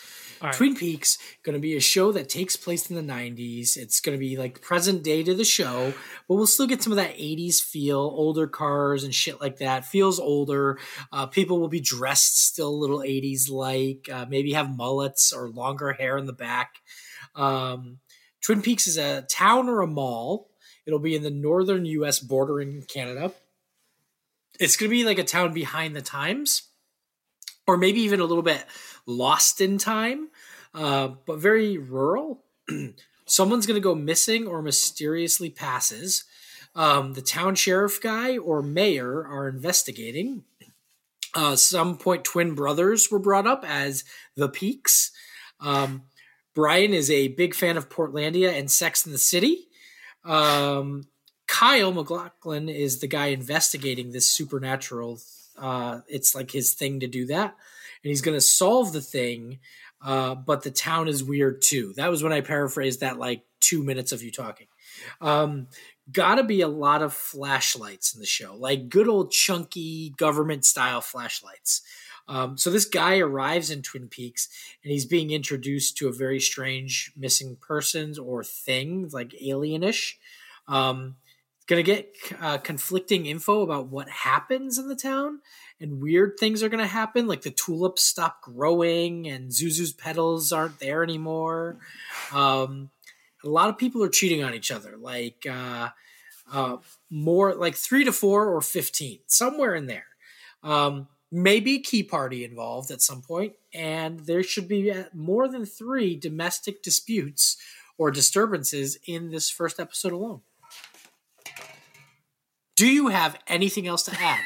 [0.42, 0.54] Right.
[0.54, 3.78] Twin Peaks going to be a show that takes place in the 90s.
[3.78, 5.94] It's going to be like present day to the show,
[6.28, 9.86] but we'll still get some of that 80s feel, older cars and shit like that.
[9.86, 10.80] Feels older.
[11.12, 15.50] Uh, people will be dressed still a little 80s like, uh, maybe have mullets or
[15.50, 16.78] longer hair in the back.
[17.36, 18.00] Um,
[18.42, 20.50] Twin Peaks is a town or a mall.
[20.86, 23.32] It'll be in the northern US bordering Canada.
[24.60, 26.64] It's going to be like a town behind the times,
[27.68, 28.66] or maybe even a little bit
[29.06, 30.30] lost in time,
[30.74, 32.44] uh, but very rural.
[33.26, 36.26] Someone's going to go missing or mysteriously passes.
[36.76, 40.44] Um, the town sheriff guy or mayor are investigating.
[41.34, 44.04] Uh, some point, twin brothers were brought up as
[44.36, 45.12] the Peaks.
[45.60, 46.04] Um,
[46.54, 49.68] Brian is a big fan of Portlandia and Sex in the City.
[50.26, 51.08] Um,
[51.48, 55.20] Kyle MacLachlan is the guy investigating this supernatural.
[55.58, 57.56] Uh, it's like his thing to do that,
[58.04, 59.60] and he's going to solve the thing.
[60.04, 61.94] Uh, but the town is weird too.
[61.96, 64.68] That was when I paraphrased that like two minutes of you talking.
[65.22, 65.68] Um,
[66.12, 71.02] gotta be a lot of flashlights in the show, like good old chunky government style
[71.02, 71.82] flashlights.
[72.28, 74.48] Um, so this guy arrives in Twin Peaks
[74.84, 80.16] and he's being introduced to a very strange missing persons or thing, like alienish.
[80.68, 81.16] Um,
[81.68, 85.40] gonna get uh, conflicting info about what happens in the town,
[85.82, 90.80] and weird things are gonna happen, like the tulips stop growing and Zuzu's petals aren't
[90.80, 91.78] there anymore.
[92.32, 92.92] Um,
[93.44, 95.90] a lot of people are cheating on each other, like uh,
[96.54, 96.78] uh,
[97.10, 100.06] more like three to four or fifteen, somewhere in there.
[100.64, 105.66] Um, maybe key party involved at some point, and there should be uh, more than
[105.66, 107.58] three domestic disputes
[107.98, 110.42] or disturbances in this first episode alone.
[112.76, 114.40] Do you have anything else to add?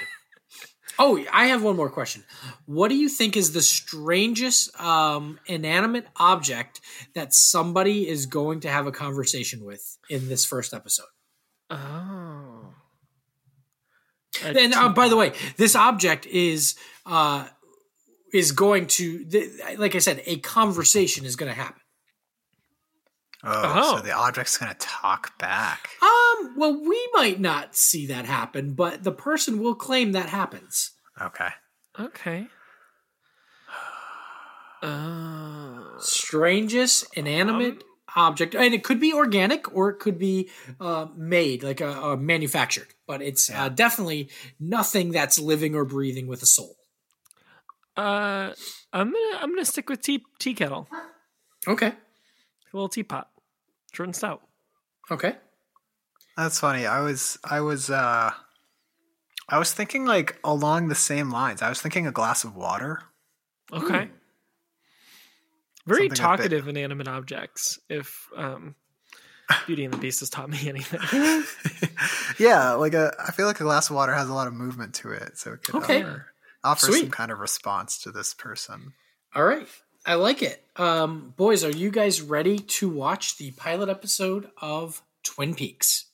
[1.00, 2.24] Oh, I have one more question.
[2.66, 6.82] What do you think is the strangest um, inanimate object
[7.14, 11.06] that somebody is going to have a conversation with in this first episode?
[11.70, 12.74] Oh.
[14.44, 17.48] A And uh, by the way, this object is uh,
[18.34, 19.26] is going to,
[19.78, 21.82] like I said, a conversation is going to happen.
[23.46, 23.98] Oh, Oh.
[23.98, 25.90] so the object's gonna talk back.
[26.02, 30.92] Um, well, we might not see that happen, but the person will claim that happens.
[31.22, 31.50] Okay.
[32.00, 32.48] okay.
[34.84, 35.96] Oh.
[36.00, 37.84] Strangest inanimate
[38.16, 42.16] object, and it could be organic or it could be uh, made, like a, uh
[42.16, 44.30] manufactured, but it's uh, definitely
[44.60, 46.76] nothing that's living or breathing with a soul.
[47.98, 48.54] Uh,
[48.94, 50.88] I'm gonna I'm gonna stick with tea tea kettle,
[51.68, 51.88] Okay.
[51.88, 51.96] a
[52.74, 53.30] little teapot,
[53.96, 54.42] short and stout.
[55.10, 55.36] Okay.
[56.38, 56.86] That's funny.
[56.86, 58.32] I was I was uh
[59.48, 61.62] I was thinking like along the same lines.
[61.62, 63.02] I was thinking a glass of water.
[63.72, 64.10] Okay.
[65.88, 67.80] Very Something a bit- talkative inanimate objects.
[67.90, 68.76] If um,
[69.68, 71.00] Beauty and the Beast has taught me anything.
[72.40, 74.96] yeah, like a I feel like a glass of water has a lot of movement
[74.96, 76.02] to it, so it could Okay.
[76.02, 76.26] offer,
[76.64, 78.94] offer some kind of response to this person.
[79.36, 79.68] All right.
[80.06, 80.64] I like it.
[80.76, 86.06] Um, boys, are you guys ready to watch the pilot episode of Twin Peaks?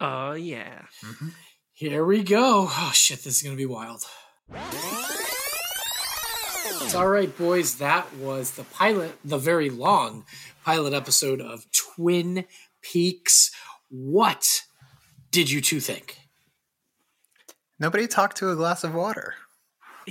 [0.00, 0.82] Oh yeah.
[1.72, 2.68] Here we go.
[2.70, 4.04] Oh shit, this is gonna be wild.
[6.82, 7.76] It's all right, boys.
[7.76, 10.24] That was the pilot, the very long
[10.64, 12.44] pilot episode of Twin
[12.80, 13.50] Peaks.
[13.88, 14.62] What
[15.32, 16.18] did you two think?
[17.80, 19.34] Nobody talked to a glass of water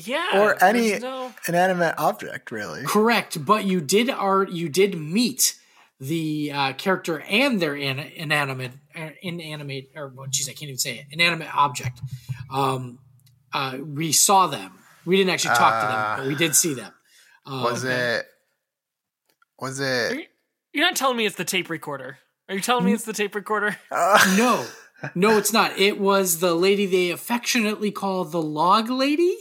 [0.08, 0.28] Yeah.
[0.42, 2.84] or any no- inanimate object, really.
[2.86, 5.56] Correct, but you did are you did meet
[6.00, 10.78] the uh, character and their an- inanimate, uh, inanimate, or well, geez, I can't even
[10.78, 12.00] say it, inanimate object.
[12.52, 13.00] Um,
[13.54, 14.74] uh, we saw them.
[15.06, 16.94] We didn't actually talk to them, but we did see them.
[17.46, 18.26] Um, Was it?
[19.60, 20.28] Was it?
[20.74, 22.18] You're not telling me it's the tape recorder.
[22.48, 23.76] Are you telling me it's the tape recorder?
[23.92, 24.66] Uh, No,
[25.16, 25.78] no, it's not.
[25.78, 29.36] It was the lady they affectionately call the log lady.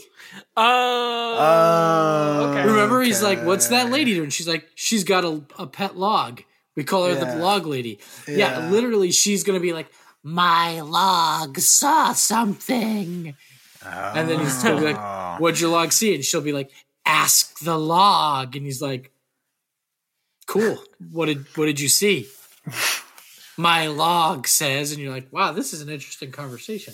[0.57, 1.37] Oh.
[1.39, 2.49] Oh.
[2.51, 2.65] okay.
[2.67, 6.41] Remember, he's like, "What's that lady doing?" She's like, "She's got a, a pet log.
[6.75, 7.35] We call her Yeah.
[7.35, 8.35] the log lady." Yeah.
[8.65, 8.69] Yeah.
[8.69, 9.87] literally, she's gonna be like,
[10.23, 13.35] "My log saw something,"
[13.83, 14.91] and then he's gonna be Oh.
[14.91, 16.71] like, "What'd your log see?" And she'll be like,
[17.05, 19.11] "Ask the log," and he's like,
[20.47, 20.83] "Cool.
[21.11, 22.27] What did what did you see?"
[23.59, 26.93] My log says, and you're like, "Wow, this is an interesting conversation."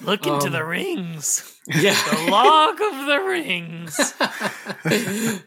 [0.00, 1.58] Look into Um, the rings.
[1.66, 1.96] Yeah.
[2.10, 3.98] The log of the rings.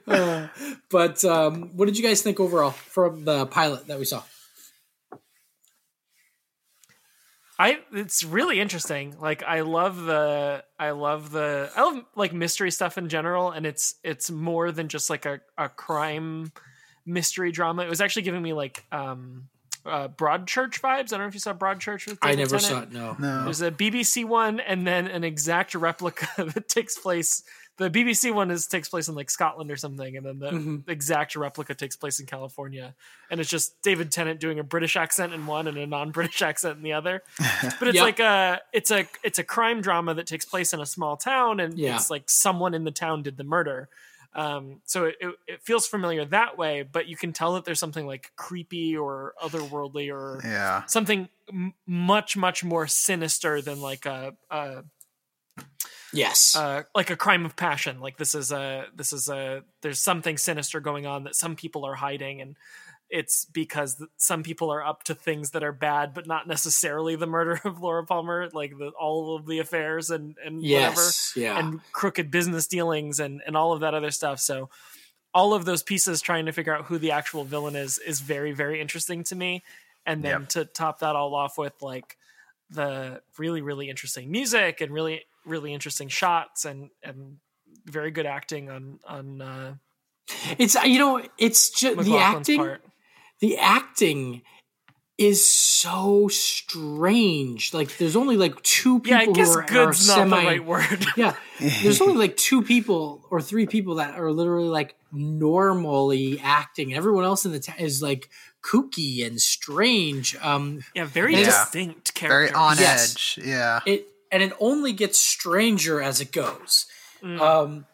[0.07, 0.47] Uh,
[0.89, 4.23] but um, what did you guys think overall from the pilot that we saw?
[7.59, 9.15] I it's really interesting.
[9.19, 13.65] Like I love the I love the I love like mystery stuff in general and
[13.65, 16.51] it's it's more than just like a, a crime
[17.05, 17.83] mystery drama.
[17.83, 19.49] It was actually giving me like um
[19.87, 20.99] uh Broadchurch vibes.
[21.13, 22.93] I don't know if you saw Broadchurch with I David never Tennant.
[22.93, 23.19] saw it.
[23.19, 23.37] No.
[23.37, 23.43] no.
[23.45, 27.43] There's a BBC one and then an exact replica that takes place.
[27.77, 30.89] The BBC one is takes place in like Scotland or something, and then the Mhm.
[30.89, 32.95] exact replica takes place in California.
[33.29, 36.77] And it's just David Tennant doing a British accent in one and a non-British accent
[36.77, 37.21] in the other.
[37.79, 38.03] But it's Yep.
[38.03, 41.59] like a it's a it's a crime drama that takes place in a small town,
[41.59, 41.95] and Yeah.
[41.97, 43.89] it's like someone in the town did the murder.
[44.37, 47.79] Um, so it, it, it feels familiar that way, but you can tell that there's
[47.79, 50.85] something like creepy or otherworldly or Yeah.
[50.85, 54.83] something m- much much more sinister than like a, a
[56.13, 56.55] Yes.
[56.55, 57.99] uh, like a crime of passion.
[57.99, 61.83] Like this is a this is a there's something sinister going on that some people
[61.85, 62.55] are hiding, and
[63.09, 67.27] it's because some people are up to things that are bad, but not necessarily the
[67.27, 71.01] murder of Laura Palmer, like the, all of the affairs and and whatever.
[71.35, 71.59] Yeah.
[71.59, 74.39] and crooked business dealings and and all of that other stuff.
[74.39, 74.69] So
[75.33, 78.51] all of those pieces trying to figure out who the actual villain is is very
[78.51, 79.63] very interesting to me.
[80.05, 80.49] And then Yep.
[80.49, 82.17] to top that all off with like
[82.69, 87.37] the really really interesting music and really really interesting shots and and
[87.85, 89.73] very good acting on on uh,
[90.57, 92.57] it's you know it's just the acting.
[92.59, 92.83] part.
[93.39, 94.41] The acting
[95.17, 97.73] is so strange.
[97.73, 100.39] Like there's only like two people Yeah, I guess who are, are good's not semi.
[100.41, 101.05] the right word.
[101.17, 106.93] Yeah, there's only like two people or three people that are literally like normally acting.
[106.93, 108.29] Everyone else in the town is like
[108.63, 110.35] kooky and strange.
[110.41, 111.45] Um, yeah, very Yeah.
[111.45, 113.11] distinct Very on Yes.
[113.37, 113.45] edge.
[113.45, 113.79] Yeah.
[113.85, 116.85] it and it only gets stranger as it goes.
[117.23, 117.39] Mm.
[117.39, 117.85] Um,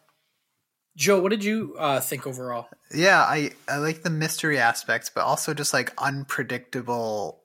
[0.96, 2.68] Joe, what did you uh, think overall?
[2.94, 7.42] Yeah, I I like the mystery aspects, but also just like unpredictable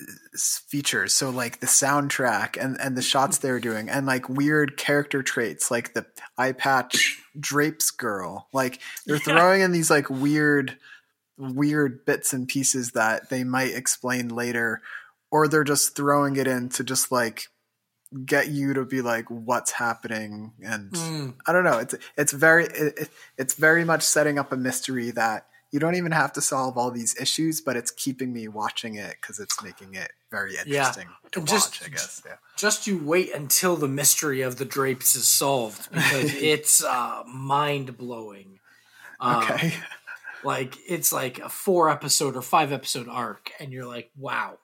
[0.00, 0.04] uh,
[0.68, 1.14] features.
[1.14, 5.22] So like the soundtrack and and the shots they were doing, and like weird character
[5.22, 6.06] traits, like the
[6.38, 8.48] eye patch drapes girl.
[8.52, 9.22] Like they're Yeah.
[9.24, 10.76] throwing in these like weird
[11.38, 14.82] weird bits and pieces that they might explain later,
[15.30, 17.46] or they're just throwing it in to just like
[18.26, 21.78] get you to be like what's happening and Mm, I don't know.
[21.78, 25.94] It's it's very it, it- it's very much setting up a mystery that you don't
[25.94, 29.62] even have to solve all these issues, but it's keeping me watching it because it's
[29.62, 31.88] making it very interesting to And just- watch.
[31.88, 32.22] I guess.
[32.26, 32.34] Yeah.
[32.56, 37.96] just you wait until the mystery of the drapes is solved because it's uh, mind
[37.96, 38.58] blowing.
[39.24, 39.72] Okay.
[40.44, 44.58] like it's like a four episode or five episode arc, and you're like, wow.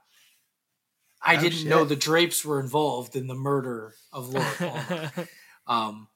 [1.23, 1.67] I Oh, didn't shit.
[1.69, 5.29] know the drapes were involved in the murder of Laura Palmer.
[5.67, 6.09] um,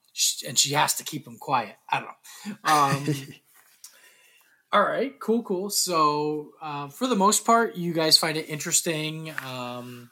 [0.47, 1.75] and she has to keep him quiet.
[1.89, 2.71] I don't know.
[2.71, 3.15] Um,
[4.71, 5.69] all right, cool, cool.
[5.69, 9.31] So, uh, for the most part, you guys find it interesting.
[9.45, 10.09] Um,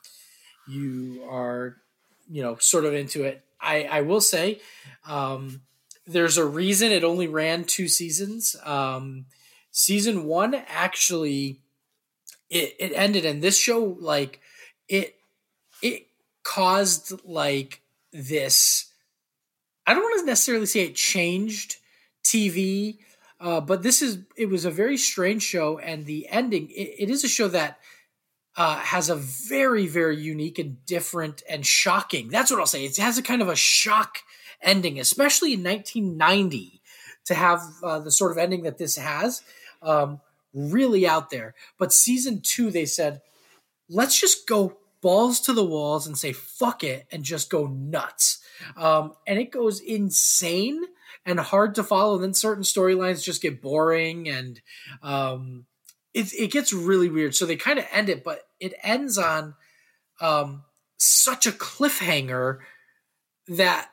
[0.68, 1.78] you are,
[2.30, 3.44] you know, sort of into it.
[3.60, 4.60] I, I will say,
[5.08, 5.62] um,
[6.08, 8.56] there's a reason it only ran two seasons.
[8.64, 9.26] Um,
[9.72, 11.62] season one actually,
[12.50, 14.40] it, it ended, and this show, like,
[14.92, 15.16] it,
[15.82, 16.08] it
[16.44, 17.82] caused like
[18.12, 18.92] this.
[19.88, 21.78] I don't want to necessarily say it changed
[22.24, 22.98] TV,
[23.40, 27.10] uh, but this is it was a very strange show, and the ending it, it
[27.10, 27.80] is a show that
[28.58, 32.28] uh, has a very, very unique and different and shocking.
[32.28, 32.86] That's what I'll say.
[32.86, 34.20] It has a kind of a shock
[34.62, 36.82] ending, especially in 1990,
[37.26, 39.42] to have uh, the sort of ending that this has.
[39.82, 40.20] Um,
[40.54, 41.56] really out there.
[41.78, 43.22] But season two, they said,
[43.90, 48.40] let's just go balls to the walls and say fuck it and just go nuts.
[48.78, 50.84] Um, and it goes insane
[51.26, 52.16] and hard to follow.
[52.16, 54.62] And then certain storylines just get boring and
[55.02, 55.66] um,
[56.14, 57.36] it, it gets really weird.
[57.36, 59.56] So they kind of end it, but it ends on
[60.20, 60.64] um,
[60.98, 62.60] such a cliffhanger
[63.48, 63.90] that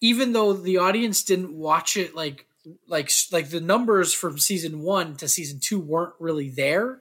[0.00, 2.46] even though the audience didn't watch it like
[2.86, 7.00] like like the numbers from season one to season two weren't really there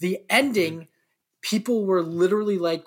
[0.00, 0.88] the ending
[1.42, 2.84] people were literally like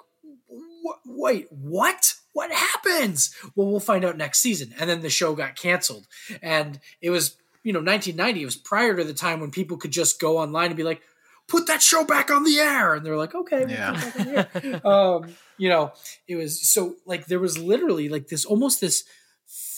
[1.05, 2.13] wait what?
[2.33, 3.35] What happens?
[3.55, 4.73] Well we'll find out next season.
[4.79, 6.07] And then the show got canceled.
[6.41, 9.91] And it was you know 1990 it was prior to the time when people could
[9.91, 11.01] just go online and be like
[11.47, 12.93] put that show back on the air.
[12.95, 14.79] And they're like okay Yeah.
[14.85, 15.91] um, you know
[16.27, 19.03] it was so like there was literally like this almost this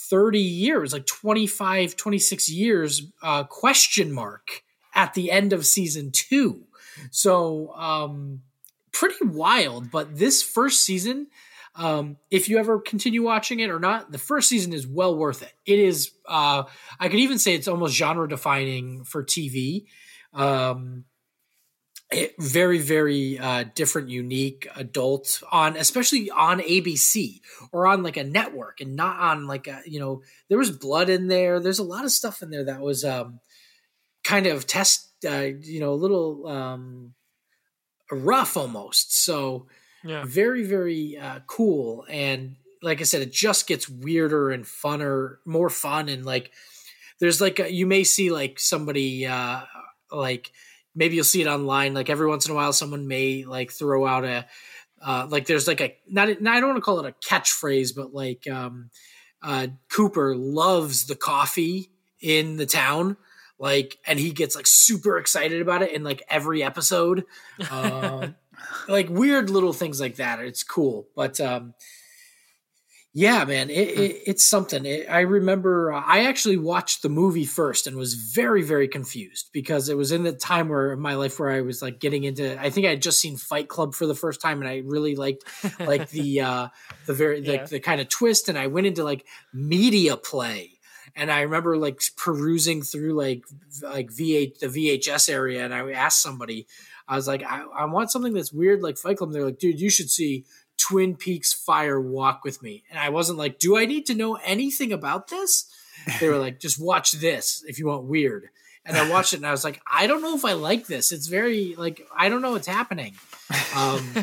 [0.09, 4.61] 30 years like 25 26 years uh question mark
[4.93, 6.63] at the end of season two.
[7.09, 8.41] So um
[8.93, 11.27] pretty wild but this first season
[11.75, 15.41] um if you ever continue watching it or not the first season is well worth
[15.41, 15.53] it.
[15.65, 16.63] It is uh
[16.99, 19.85] i could even say it's almost genre defining for tv
[20.33, 21.05] um
[22.11, 27.41] it, very very uh, different unique adult on especially on abc
[27.71, 31.09] or on like a network and not on like a you know there was blood
[31.09, 31.59] in there.
[31.59, 33.39] There's a lot of stuff in there that was um
[34.23, 37.13] kind of test uh, you know a little um
[38.12, 39.24] rough almost.
[39.24, 39.68] So
[40.04, 40.24] Yeah.
[40.26, 42.06] very very uh, cool.
[42.10, 46.10] And like i said it just gets weirder and funner more fun.
[46.10, 46.51] And like
[47.20, 49.62] there's like a, you may see like somebody uh
[50.12, 50.51] like
[50.93, 51.93] maybe you'll see it online.
[51.93, 54.45] Like every once in a while someone may like throw out a
[55.01, 57.93] uh like there's like a not, not i don't want to call it a catchphrase
[57.95, 58.89] but like um
[59.41, 61.89] uh cooper loves the coffee
[62.22, 63.18] in the town
[63.60, 67.26] like and he gets like super excited about it in like every episode.
[67.72, 68.36] Um
[68.88, 70.39] like weird little things like that.
[70.39, 71.08] It's cool.
[71.16, 71.74] But um
[73.16, 74.88] yeah man it, it, it's something.
[74.88, 79.49] It, i remember uh, i actually watched the movie first and was very very confused
[79.54, 82.24] because it was in the time where in my life where i was like getting
[82.24, 84.78] into i think i had just seen fight club for the first time and i
[84.84, 85.43] really liked
[85.80, 86.68] like the uh
[87.06, 87.66] the very like Yeah.
[87.66, 90.72] the kind of twist and i went into like media play
[91.16, 93.43] and I remember like perusing through like
[93.82, 96.68] like VH the VHS area, and I asked somebody,
[97.07, 99.30] I was like, I, I want something that's weird like Fight Club.
[99.30, 100.45] And they're like, dude, you should see
[100.78, 102.84] Twin Peaks Fire Walk with Me.
[102.89, 105.72] And I wasn't like, do I need to know anything about this?
[106.20, 108.49] They were like, just watch this if you want weird.
[108.86, 111.14] And I watched it, and I was like, I don't know if I like this.
[111.14, 113.14] It's very like I don't know what's happening.
[113.76, 114.11] Um,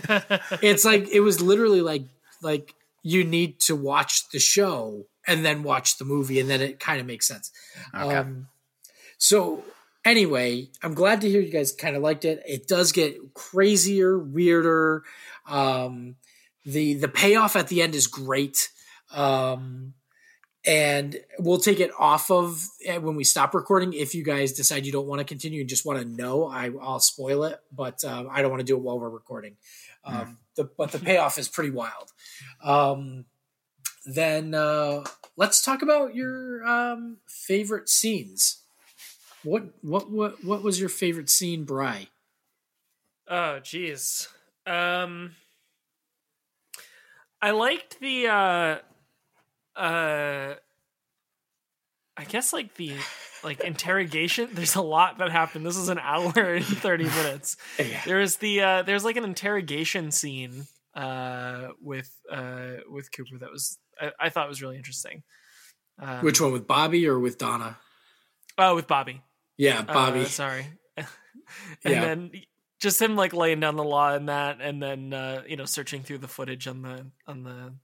[0.60, 2.02] it's like it was literally like
[2.42, 6.80] like you need to watch the show and then watch the movie and then it
[6.80, 7.50] kind of makes sense.
[7.94, 8.16] Okay.
[8.16, 8.48] um
[9.18, 9.62] so
[10.04, 12.42] anyway i'm glad to hear you guys kind of liked it.
[12.46, 15.02] It does get crazier weirder.
[15.46, 16.16] Um
[16.64, 18.68] the the payoff at the end is great.
[19.12, 19.94] Um
[20.66, 23.94] and we'll take it off of eh, when we stop recording.
[23.94, 26.70] If you guys decide you don't want to continue and just want to know I,
[26.82, 29.56] i'll spoil it but um, i don't want to do it while we're recording.
[30.04, 32.10] Um, the, but the payoff is pretty wild.
[32.62, 33.24] Um,
[34.06, 35.04] then uh,
[35.36, 38.62] let's talk about your um, favorite scenes
[39.42, 42.08] what what what what was your favorite scene bry
[43.30, 44.26] Oh, jeez.
[44.66, 45.36] Um,
[47.40, 48.76] I liked the uh,
[49.80, 50.54] uh,
[52.16, 52.94] I guess like the
[53.44, 54.48] like interrogation.
[54.54, 55.64] There's a lot that happened.
[55.64, 57.56] This is an hour and thirty minutes.
[58.04, 63.52] There was the uh, there's like an interrogation scene uh with uh with Cooper that
[63.52, 65.22] was I, I thought it was really interesting.
[65.98, 67.76] Um, which one with bobby or with donna
[68.58, 69.22] Oh, with Bobby.
[69.58, 70.66] yeah bobby Uh, sorry.
[70.96, 71.06] and
[71.84, 72.00] Yeah.
[72.00, 72.30] then
[72.80, 76.02] just him like laying down the law in that, and then uh, you know searching
[76.02, 77.74] through the footage on the on the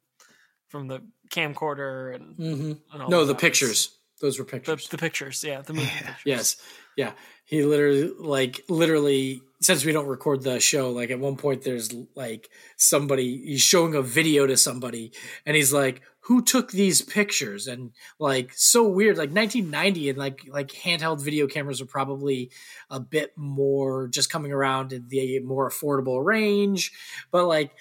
[0.68, 5.44] from the camcorder and, hmm and no the pictures those were the pictures the pictures,
[5.44, 5.98] yeah, the movie Yeah.
[5.98, 6.22] pictures.
[6.24, 6.56] Yes.
[6.96, 7.12] Yeah.
[7.44, 11.92] He literally like literally since we don't record the show, like at one point there's
[12.14, 15.12] like somebody he's showing a video to somebody
[15.44, 17.66] and he's like, Who took these pictures?
[17.66, 22.50] And like so weird, like 1990 and like like handheld video cameras are probably
[22.90, 26.92] a bit more just coming around in the more affordable range.
[27.30, 27.72] But like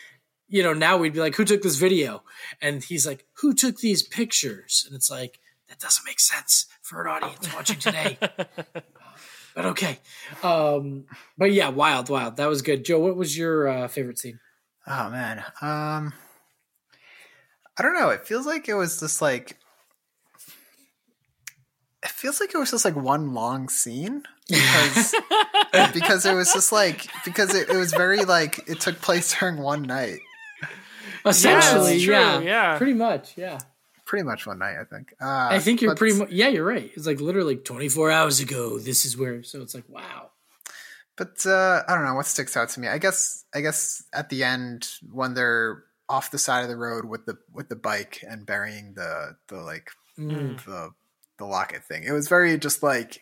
[0.48, 2.24] you know, now we'd be like, who took this video?
[2.62, 4.84] And he's like, who took these pictures?
[4.86, 5.40] And it's like,
[5.70, 8.18] that doesn't make sense for an audience watching today.
[9.56, 10.00] but okay.
[10.44, 11.06] Um,
[11.38, 12.38] but yeah, wild, wild.
[12.38, 12.86] That was good.
[12.86, 14.40] Joe, what was your uh, favorite scene?
[14.86, 15.40] Oh man.
[15.62, 16.14] Um
[17.78, 18.10] I don't know.
[18.10, 19.58] It feels like it was just like
[22.04, 25.16] it feels like it was just like one long scene because
[25.94, 29.58] because it was just like because it, it was very like it took place during
[29.58, 30.20] one night.
[31.26, 32.78] Essentially, true, yeah, yeah.
[32.78, 33.58] pretty much, yeah.
[34.06, 35.14] Pretty much one night, I think.
[35.20, 36.92] Uh, I think you're pretty much, yeah, you're right.
[36.96, 38.78] It's like literally 24 hours ago.
[38.78, 40.30] This is where, so it's like, wow.
[41.18, 42.88] But uh, I don't know what sticks out to me.
[42.88, 47.06] I guess I guess at the end when they're off the side of the road
[47.06, 49.90] with the with the bike and burying the the like
[50.20, 50.64] Mm.
[50.66, 50.92] the
[51.40, 52.04] the locket thing.
[52.04, 53.20] It was very just like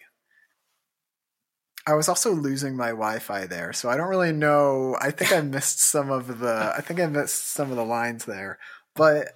[1.85, 4.95] I was also losing my Wi-Fi there, so I don't really know.
[5.01, 6.73] I think I missed some of the.
[6.75, 8.57] I think I missed some of the lines there,
[8.95, 9.27] but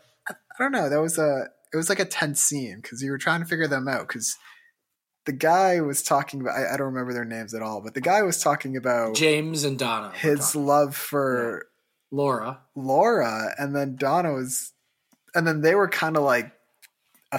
[0.60, 0.90] I, don't know.
[0.90, 1.50] That was a.
[1.74, 4.38] It was like a tense scene because you were trying to figure them out because
[5.26, 6.56] the guy was talking about.
[6.56, 9.64] I, I don't remember their names at all, but the guy was talking about James
[9.64, 10.12] and Donna.
[10.16, 11.68] his love for
[12.12, 12.62] Laura.
[12.76, 14.72] Laura, and then Donna was,
[15.36, 16.52] and then they were kind of like.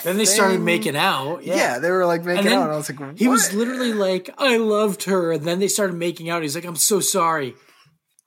[0.05, 1.45] Then they started making out.
[1.45, 1.57] Yeah.
[1.57, 1.79] Yeah.
[1.79, 4.59] they were like making then out, and I was like, He was literally like, I
[4.59, 5.33] loved her.
[5.33, 6.43] And then they started making out.
[6.43, 7.55] He's like, I'm so sorry.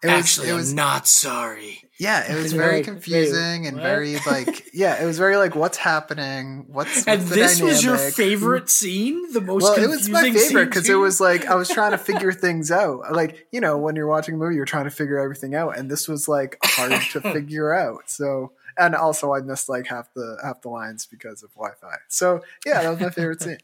[0.01, 1.83] It was, Actually, it was I'm not sorry.
[2.01, 3.83] Yeah, it was very confusing and what?
[3.83, 6.65] very like yeah, it was very like what's happening?
[6.67, 9.31] What's, And what's the this was your favorite scene?
[9.31, 11.97] The most Well, it was my favorite because it was like I was trying to
[12.09, 13.11] figure things out.
[13.11, 15.91] Like you know, when you're watching a movie, you're trying to figure everything out, and
[15.91, 18.09] this was like hard to figure out.
[18.09, 21.97] So, and also I missed like half the half the lines because of Wi-Fi.
[22.07, 23.59] So yeah, that was my favorite scene.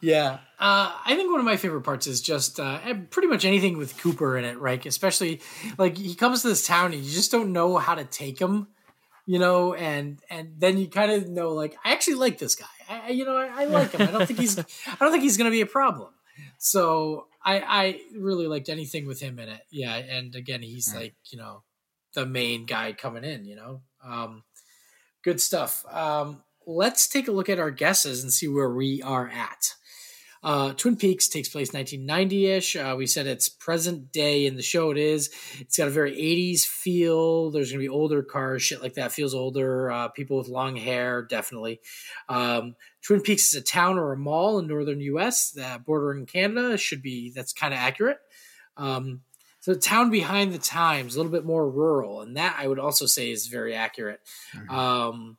[0.00, 0.38] Yeah.
[0.60, 2.78] Uh, I think one of my favorite parts is just uh,
[3.10, 4.84] pretty much anything with Cooper in it, right?
[4.86, 5.40] Especially
[5.76, 8.68] like he comes to this town and you just don't know how to take him,
[9.26, 12.66] you know, and and then you kind of know like I actually like this guy.
[12.88, 14.02] I, I- you know, I, I like him.
[14.02, 16.10] I don't think he's I don't think he's going to be a problem.
[16.58, 19.60] So I I really liked anything with him in it.
[19.70, 21.62] Yeah, and again, he's like you know
[22.14, 23.44] the main guy coming in.
[23.44, 24.42] You know, um,
[25.22, 25.84] good stuff.
[25.92, 29.74] Um, let's take a look at our guesses and see where we are at.
[30.42, 32.76] Uh, Twin Peaks takes place 1990-ish.
[32.76, 34.90] Uh, we said it's present day in the show.
[34.90, 35.30] It is.
[35.58, 37.50] It's got a very 80s feel.
[37.50, 39.90] There's going to be older cars, shit like that feels older.
[39.90, 41.80] Uh, people with long hair, definitely.
[42.28, 45.50] Um, Twin Peaks is a town or a mall in northern U.S.
[45.52, 47.30] that bordering Canada should be.
[47.30, 48.18] That's kind of accurate.
[48.76, 49.22] Um,
[49.60, 52.78] so the town behind the times, a little bit more rural, and that I would
[52.78, 54.20] also say is very accurate.
[54.68, 55.36] Um,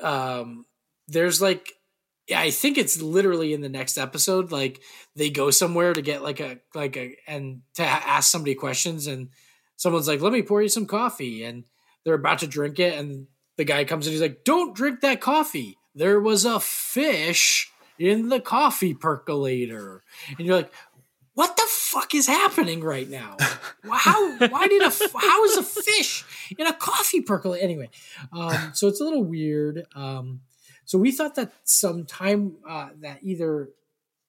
[0.00, 0.64] um,
[1.08, 1.72] there's like
[2.32, 4.52] I think it's literally in the next episode.
[4.52, 4.80] Like
[5.16, 9.28] they go somewhere to get like a like a and to ask somebody questions, and
[9.76, 11.64] someone's like, "Let me pour you some coffee," and
[12.04, 13.26] they're about to drink it, and
[13.56, 15.76] the guy comes in, he's like, "Don't drink that coffee.
[15.94, 20.02] There was a fish in the coffee percolator,"
[20.36, 20.72] and you're like.
[21.34, 23.36] What the fuck is happening right now?
[23.90, 24.36] How?
[24.48, 26.24] Why did a how is a fish
[26.58, 27.64] in a coffee percolator?
[27.64, 27.88] Anyway,
[28.32, 29.86] um, so it's a little weird.
[29.94, 30.40] Um,
[30.90, 33.68] so we thought that sometime uh, that either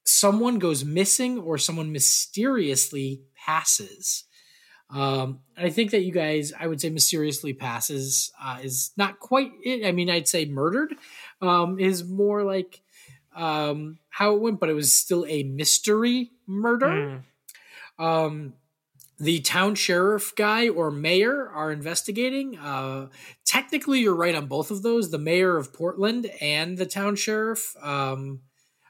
[0.05, 4.25] someone goes missing or someone mysteriously passes.
[4.91, 9.51] Um, I think that you guys, I would say, mysteriously passes uh, is not quite
[9.63, 9.87] it.
[9.87, 10.93] I mean, I'd say murdered
[11.41, 12.83] um, is more like
[13.35, 17.23] um, how it went, but it was still a mystery murder.
[17.97, 18.03] Mm.
[18.05, 18.53] Um,
[19.21, 22.57] the town sheriff guy or mayor are investigating.
[22.57, 23.07] Uh,
[23.45, 25.11] technically, you're right on both of those.
[25.11, 28.41] The mayor of Portland and the town sheriff um,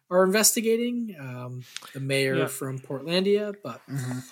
[0.10, 1.16] are investigating.
[1.20, 1.64] Um,
[1.94, 2.48] the mayor Yeah.
[2.48, 4.24] from Portlandia, but Mhm.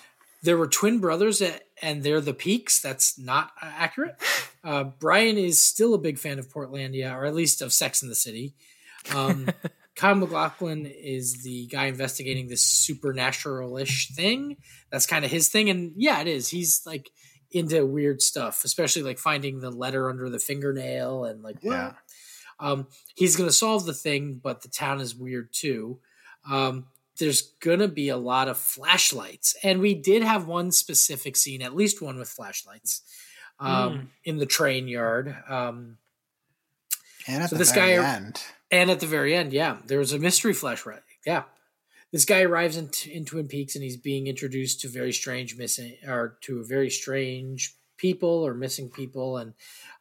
[0.42, 4.16] there were twin brothers at, and they're the peaks that's not uh, accurate
[4.64, 8.08] uh, brian is still a big fan of portlandia or at least of sex in
[8.10, 8.54] the city
[9.14, 9.48] um,
[10.00, 14.56] kyle MacLachlan is the guy investigating this supernatural-ish thing
[14.90, 17.10] that's kind of his thing and yeah it is he's like
[17.50, 21.74] into weird stuff especially like finding the letter under the fingernail and like what?
[21.74, 21.92] Yeah.
[22.60, 25.98] um, he's gonna solve the thing but the town is weird too
[26.48, 26.86] um,
[27.18, 31.74] there's gonna be a lot of flashlights, and we did have one specific scene, at
[31.76, 33.02] least one with flashlights,
[33.58, 34.06] um, Mm.
[34.24, 35.36] in the train yard.
[35.46, 35.98] Um,
[37.26, 39.98] And at So the this very guy- end, and at the very end, yeah, there
[39.98, 41.02] was a mystery flashlight.
[41.26, 41.44] Yeah,
[42.12, 45.96] this guy arrives in, in Twin Peaks, and he's being introduced to very strange missing,
[46.06, 49.54] or to very strange people or missing people, and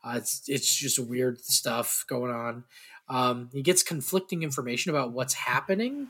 [0.04, 2.64] uh, it's it's just weird stuff going on.
[3.10, 6.08] Um, he gets conflicting information about what's happening.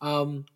[0.00, 0.46] Um,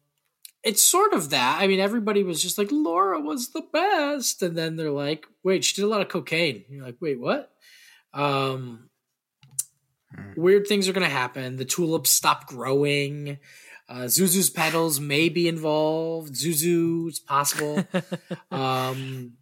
[0.63, 1.59] it's sort of that.
[1.61, 4.43] I mean, everybody was just like, Laura was the best.
[4.43, 6.65] And then they're like, wait, she did a lot of cocaine.
[6.69, 7.51] You're like, wait, what?
[8.13, 8.90] Um,
[10.15, 10.41] Hmm.
[10.41, 11.57] weird things are going to happen.
[11.57, 13.39] The tulips stop growing.
[13.89, 16.35] Uh, Zuzu's petals may be involved.
[16.35, 17.85] Zuzu's possible,
[18.51, 19.33] um,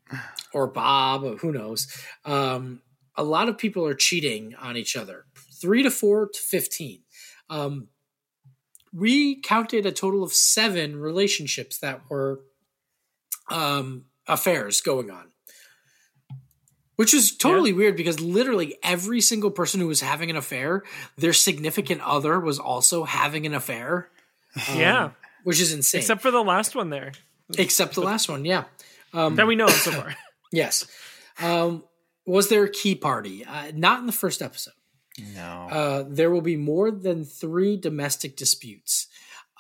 [0.55, 1.41] or Bob.
[1.41, 1.87] Who knows?
[2.25, 2.81] Um,
[3.15, 5.27] a lot of people are cheating on each other.
[5.61, 7.03] Three to four to fifteen.
[7.51, 7.89] Um,
[8.93, 12.41] we counted a total of seven relationships that were
[13.51, 15.28] um, affairs going on
[16.99, 17.77] which is totally yeah.
[17.77, 20.83] weird because literally every single person who was having an affair,
[21.17, 24.11] their significant other was also having an affair.
[24.71, 25.11] Um, yeah,
[25.45, 26.01] which is insane.
[26.01, 27.13] Except for the last one there.
[27.57, 28.65] Except the last one, yeah.
[29.13, 30.17] Um, that we know so far.
[30.53, 30.87] yes.
[31.39, 31.85] Um,
[32.27, 33.45] was there a key party?
[33.45, 34.73] Uh, not in the first episode.
[35.35, 35.69] No.
[35.71, 39.07] Uh, there will be more than three domestic disputes.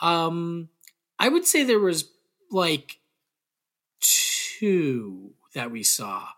[0.01, 0.70] Um,
[1.18, 2.11] I would say there was
[2.51, 2.99] like
[4.01, 6.28] two that we saw.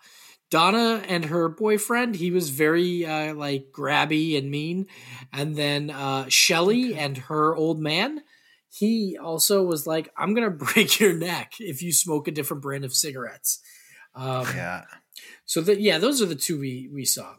[0.51, 4.87] Donna and her boyfriend, he was very uh, like grabby and mean.
[5.33, 6.99] And then uh, Shelly okay.
[6.99, 8.23] and her old man,
[8.69, 12.63] he also was like, I'm going to break your neck if you smoke a different
[12.63, 13.61] brand of cigarettes.
[14.15, 14.85] Um, yeah.
[15.45, 17.35] So, that yeah, those are the two we, we saw.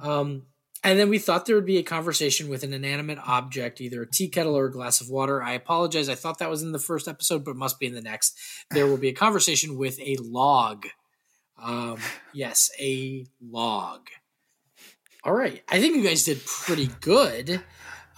[0.00, 0.44] Um,
[0.82, 4.10] and then we thought there would be a conversation with an inanimate object, either a
[4.10, 5.42] tea kettle or a glass of water.
[5.42, 6.08] I apologize.
[6.08, 8.38] I thought that was in the first episode, but must be in the next.
[8.70, 10.86] There will be a conversation with a log
[11.62, 11.98] um,
[12.32, 14.08] yes, a log.
[15.24, 15.62] All right.
[15.68, 17.62] I think you guys did pretty good.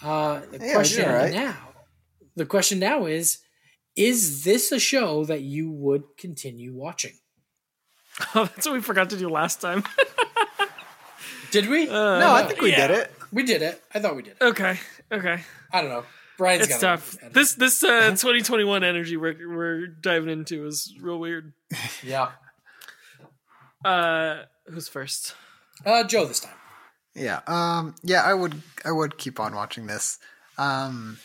[0.02, 1.32] Uh, the yeah, question right.
[1.32, 1.56] now,
[2.36, 3.38] the question now is,
[3.96, 7.12] is this a show that you would continue watching?
[8.34, 9.84] Oh, that's what we forgot to do last time.
[11.52, 11.88] did we?
[11.88, 12.88] Uh, no, I think we yeah.
[12.88, 13.12] did it.
[13.32, 13.80] We did it.
[13.94, 14.34] I thought we did.
[14.40, 14.76] Okay.
[15.12, 15.40] Okay.
[15.72, 16.04] I don't know.
[16.36, 17.16] Brian's it's tough.
[17.32, 21.52] This this uh, 2021 energy we're we're diving into is real weird.
[22.02, 22.30] Yeah.
[23.84, 25.34] Uh, who's first?
[25.84, 26.54] Uh, Joe this time.
[27.14, 27.40] Yeah.
[27.46, 27.94] Um.
[28.02, 28.22] Yeah.
[28.22, 28.62] I would.
[28.84, 30.18] I would keep on watching this.
[30.56, 31.18] Um.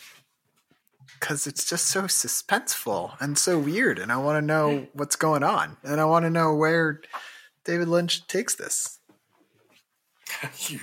[1.18, 5.42] Because it's just so suspenseful and so weird, and I want to know what's going
[5.42, 7.00] on, and I want to know where
[7.64, 8.98] David Lynch takes this.
[10.68, 10.80] you,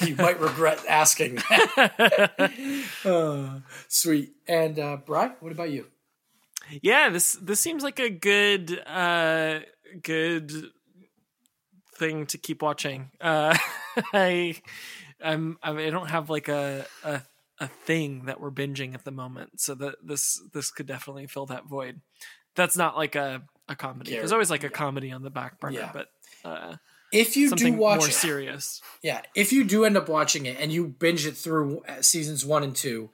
[0.00, 2.84] you might regret asking that.
[3.04, 4.32] uh, sweet.
[4.46, 5.86] And uh, Brian, what about you?
[6.80, 9.60] Yeah, this this seems like a good uh,
[10.02, 10.70] good
[12.02, 13.10] thing to keep watching.
[13.20, 13.56] Uh,
[14.12, 14.56] I,
[15.22, 17.22] I'm, I don't have like a, a
[17.58, 21.46] a thing that we're binging at the moment, so that this this could definitely fill
[21.46, 22.00] that void.
[22.56, 24.12] That's not like a a comedy.
[24.12, 25.90] There's always like a comedy on the back burner, yeah.
[25.92, 26.08] but
[26.44, 26.76] uh,
[27.12, 30.56] if you do watch more it, serious, yeah, if you do end up watching it
[30.58, 33.10] and you binge it through uh, seasons one and two,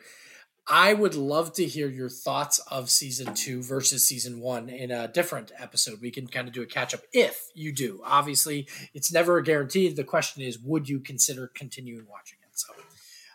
[0.68, 5.08] I would love to hear your thoughts of season two versus season one in a
[5.08, 6.02] different episode.
[6.02, 8.02] We can kind of do a catch up if you do.
[8.04, 9.88] Obviously, it's never a guarantee.
[9.88, 12.50] The question is, would you consider continuing watching it?
[12.52, 12.72] So,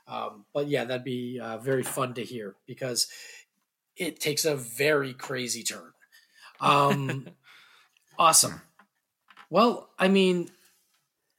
[0.08, 3.08] um, but yeah, that'd be uh, very fun to hear because
[3.96, 5.92] it takes a very crazy turn.
[6.60, 7.30] Um,
[8.20, 8.62] awesome.
[9.50, 10.50] Well, I mean,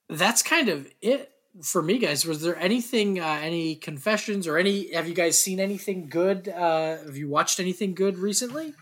[0.09, 1.31] that's kind of it
[1.63, 4.93] for me, guys, was there anything, uh, any confessions or any?
[4.93, 6.49] Have you guys seen anything good?
[6.49, 8.75] Uh, have you watched anything good recently?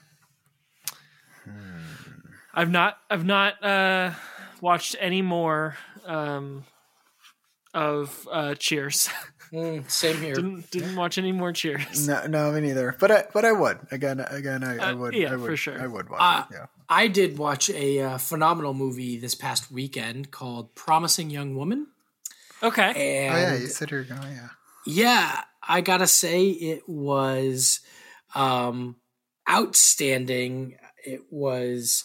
[1.44, 1.80] Hmm.
[2.54, 2.98] I've not.
[3.10, 4.12] I've not uh,
[4.60, 6.64] watched any more um,
[7.74, 9.08] of uh, Cheers.
[9.52, 10.34] Mm, same here.
[10.34, 12.08] didn't, didn't watch any more Cheers.
[12.08, 12.96] No, no, me neither.
[12.98, 14.18] But I, but I would again.
[14.20, 15.12] Again, I, I uh, would.
[15.12, 15.78] yeah, I would, for sure.
[15.78, 16.54] I would watch uh, it.
[16.54, 16.66] Yeah.
[16.88, 21.88] I did watch a uh, phenomenal movie this past weekend called "Promising Young Woman."
[22.62, 23.26] Okay.
[23.26, 24.20] And oh yeah, you said you're going.
[24.22, 24.48] Yeah.
[24.84, 27.80] Yeah, I gotta say it was
[28.34, 28.96] um,
[29.48, 30.76] outstanding.
[31.04, 32.04] It was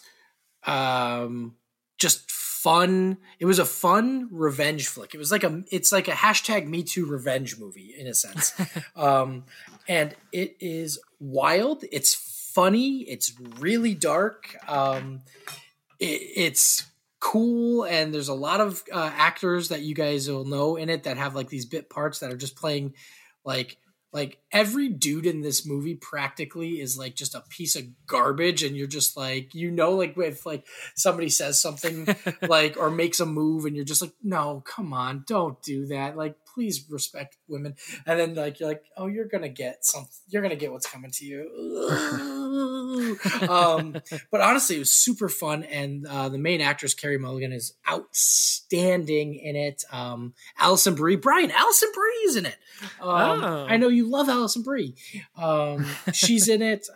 [0.66, 1.56] um,
[1.98, 3.18] just fun.
[3.40, 5.14] It was a fun revenge flick.
[5.14, 8.54] It was like a it's like a hashtag Me Too revenge movie in a sense,
[8.96, 9.46] um,
[9.88, 11.84] and it is wild.
[11.92, 13.02] It's funny.
[13.02, 14.56] It's really dark.
[14.68, 15.22] Um,
[16.00, 16.86] it, it's
[17.28, 21.04] cool and there's a lot of uh, actors that you guys will know in it
[21.04, 22.94] that have like these bit parts that are just playing
[23.44, 23.76] like
[24.14, 28.78] like every dude in this movie practically is like just a piece of garbage and
[28.78, 30.66] you're just like you know like if like
[30.96, 32.08] somebody says something
[32.48, 36.16] like or makes a move and you're just like no come on don't do that.
[36.16, 37.76] Like please respect women
[38.08, 41.12] and then like you're like oh you're gonna get some you're gonna get what's coming
[41.12, 42.58] to you
[43.50, 43.96] um,
[44.32, 49.36] but honestly, it was super fun, and uh, the main actress Carey Mulligan is outstanding
[49.36, 49.84] in it.
[49.92, 52.58] Um, Alison Brie, Brian, Alison Brie is in it.
[53.02, 53.66] Um, oh.
[53.68, 54.96] I know you love Alison Brie.
[55.36, 56.88] Um, she's in it.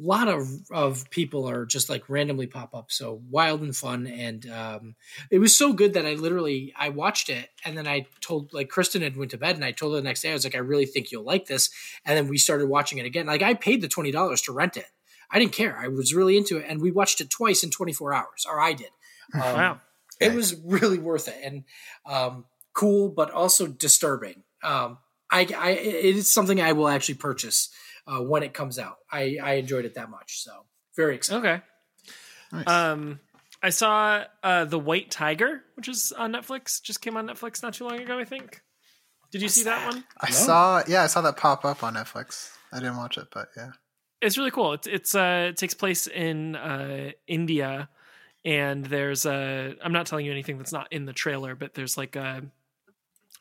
[0.00, 2.90] Um, lot of of people are just like randomly pop up.
[2.90, 4.94] So wild and fun and um
[5.30, 8.68] it was so good that i literally i watched it and then i told like
[8.68, 10.54] kristen had went to bed and i told her the next day i was like
[10.54, 11.70] i really think you'll like this.
[12.04, 13.26] And then we started watching it again.
[13.26, 14.86] Like i paid the $20 to rent it.
[15.30, 15.76] I didn't care.
[15.78, 18.72] I was really into it and we watched it twice in 24 hours or i
[18.72, 18.90] did.
[19.34, 19.80] Um, wow
[20.20, 21.64] it was really worth it and
[22.06, 24.42] um cool but also disturbing.
[24.62, 24.98] Um
[25.30, 27.70] i i it is something i will actually purchase
[28.08, 28.96] uh, when it comes out.
[29.12, 30.42] I, I enjoyed it that much.
[30.42, 30.64] So
[30.96, 31.46] very excited.
[31.46, 31.62] Okay.
[32.52, 32.66] Nice.
[32.66, 33.20] Um,
[33.62, 36.80] I saw uh, the White Tiger, which is on Netflix.
[36.82, 38.62] Just came on Netflix not too long ago, I think.
[39.30, 40.04] Did you What's see that, that one?
[40.20, 40.34] I no.
[40.34, 40.82] saw.
[40.88, 42.50] Yeah, I saw that pop up on Netflix.
[42.72, 43.72] I didn't watch it, but yeah,
[44.22, 44.72] it's really cool.
[44.74, 47.90] It's it's uh, it takes place in uh, India,
[48.44, 49.74] and there's a.
[49.82, 52.42] I'm not telling you anything that's not in the trailer, but there's like a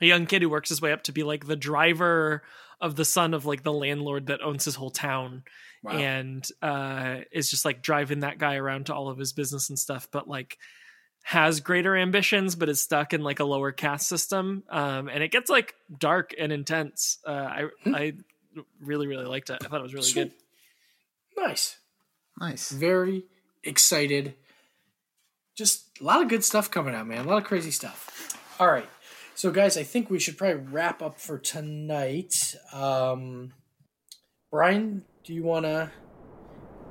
[0.02, 2.44] a young kid who works his way up to be like the driver
[2.80, 5.44] of the son of like the landlord that owns his whole town.
[5.84, 5.92] Wow.
[5.92, 9.78] and uh is just like driving that guy around to all of his business and
[9.78, 10.58] stuff but like
[11.22, 14.64] has greater ambitions but is stuck in like a lower caste system.
[14.70, 17.20] Um and it gets like dark and intense.
[17.26, 17.96] Uh i hmm.
[17.96, 18.14] i
[18.82, 19.60] really really liked it.
[19.64, 20.32] I thought it was really Sweet.
[21.36, 21.44] good.
[21.48, 21.78] Nice.
[22.40, 22.72] Nice.
[22.72, 23.26] Very
[23.64, 24.34] excited.
[25.56, 27.26] Just a lot of good stuff coming out man.
[27.26, 28.36] A lot of crazy stuff.
[28.60, 28.90] All right
[29.38, 32.56] so, guys, I think we should probably wrap up for tonight.
[32.74, 33.54] Um,
[34.50, 35.92] Brian, do you want to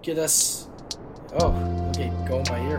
[0.00, 0.68] get us?
[1.40, 1.50] Oh,
[1.88, 2.78] okay, going my ear.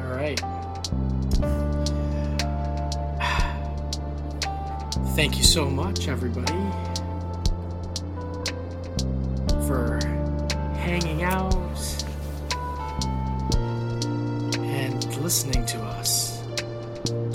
[0.00, 0.40] All right.
[5.14, 6.54] Thank you so much, everybody,
[9.66, 10.00] for
[10.78, 11.54] hanging out
[14.56, 16.31] and listening to us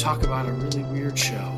[0.08, 1.52] talk about a really weird show.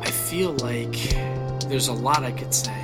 [0.00, 0.96] I feel like
[1.68, 2.82] there's a lot I could say.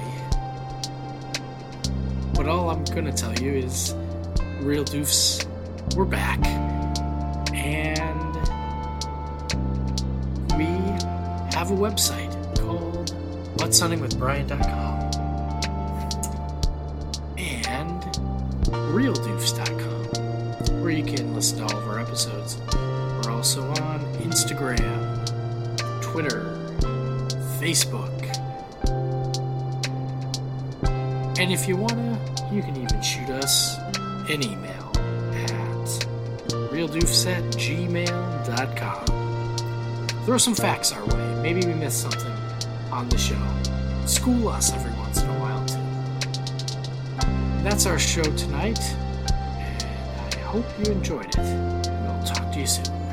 [2.34, 3.94] But all I'm to tell you is
[4.60, 5.46] Real Doofs,
[5.96, 6.38] we're back.
[7.54, 8.34] And
[10.58, 10.66] we
[11.56, 13.16] have a website called
[13.56, 15.00] whatsunninwithbrian.com.
[17.38, 18.04] And
[18.94, 19.63] Real realdoofs.com
[20.84, 22.58] where you can listen to all of our episodes.
[22.74, 25.24] We're also on Instagram,
[26.02, 26.60] Twitter,
[27.58, 28.12] Facebook.
[31.38, 32.20] And if you wanna,
[32.52, 33.78] you can even shoot us
[34.28, 34.92] an email
[35.32, 35.88] at
[36.70, 39.06] realdoofs at gmail.com.
[40.26, 41.34] Throw some facts our way.
[41.40, 42.32] Maybe we missed something
[42.92, 43.40] on the show.
[44.04, 45.80] School us every once in a while, too.
[47.62, 48.78] That's our show tonight
[50.54, 51.36] hope you enjoyed it.
[51.38, 53.03] and We'll talk to you soon.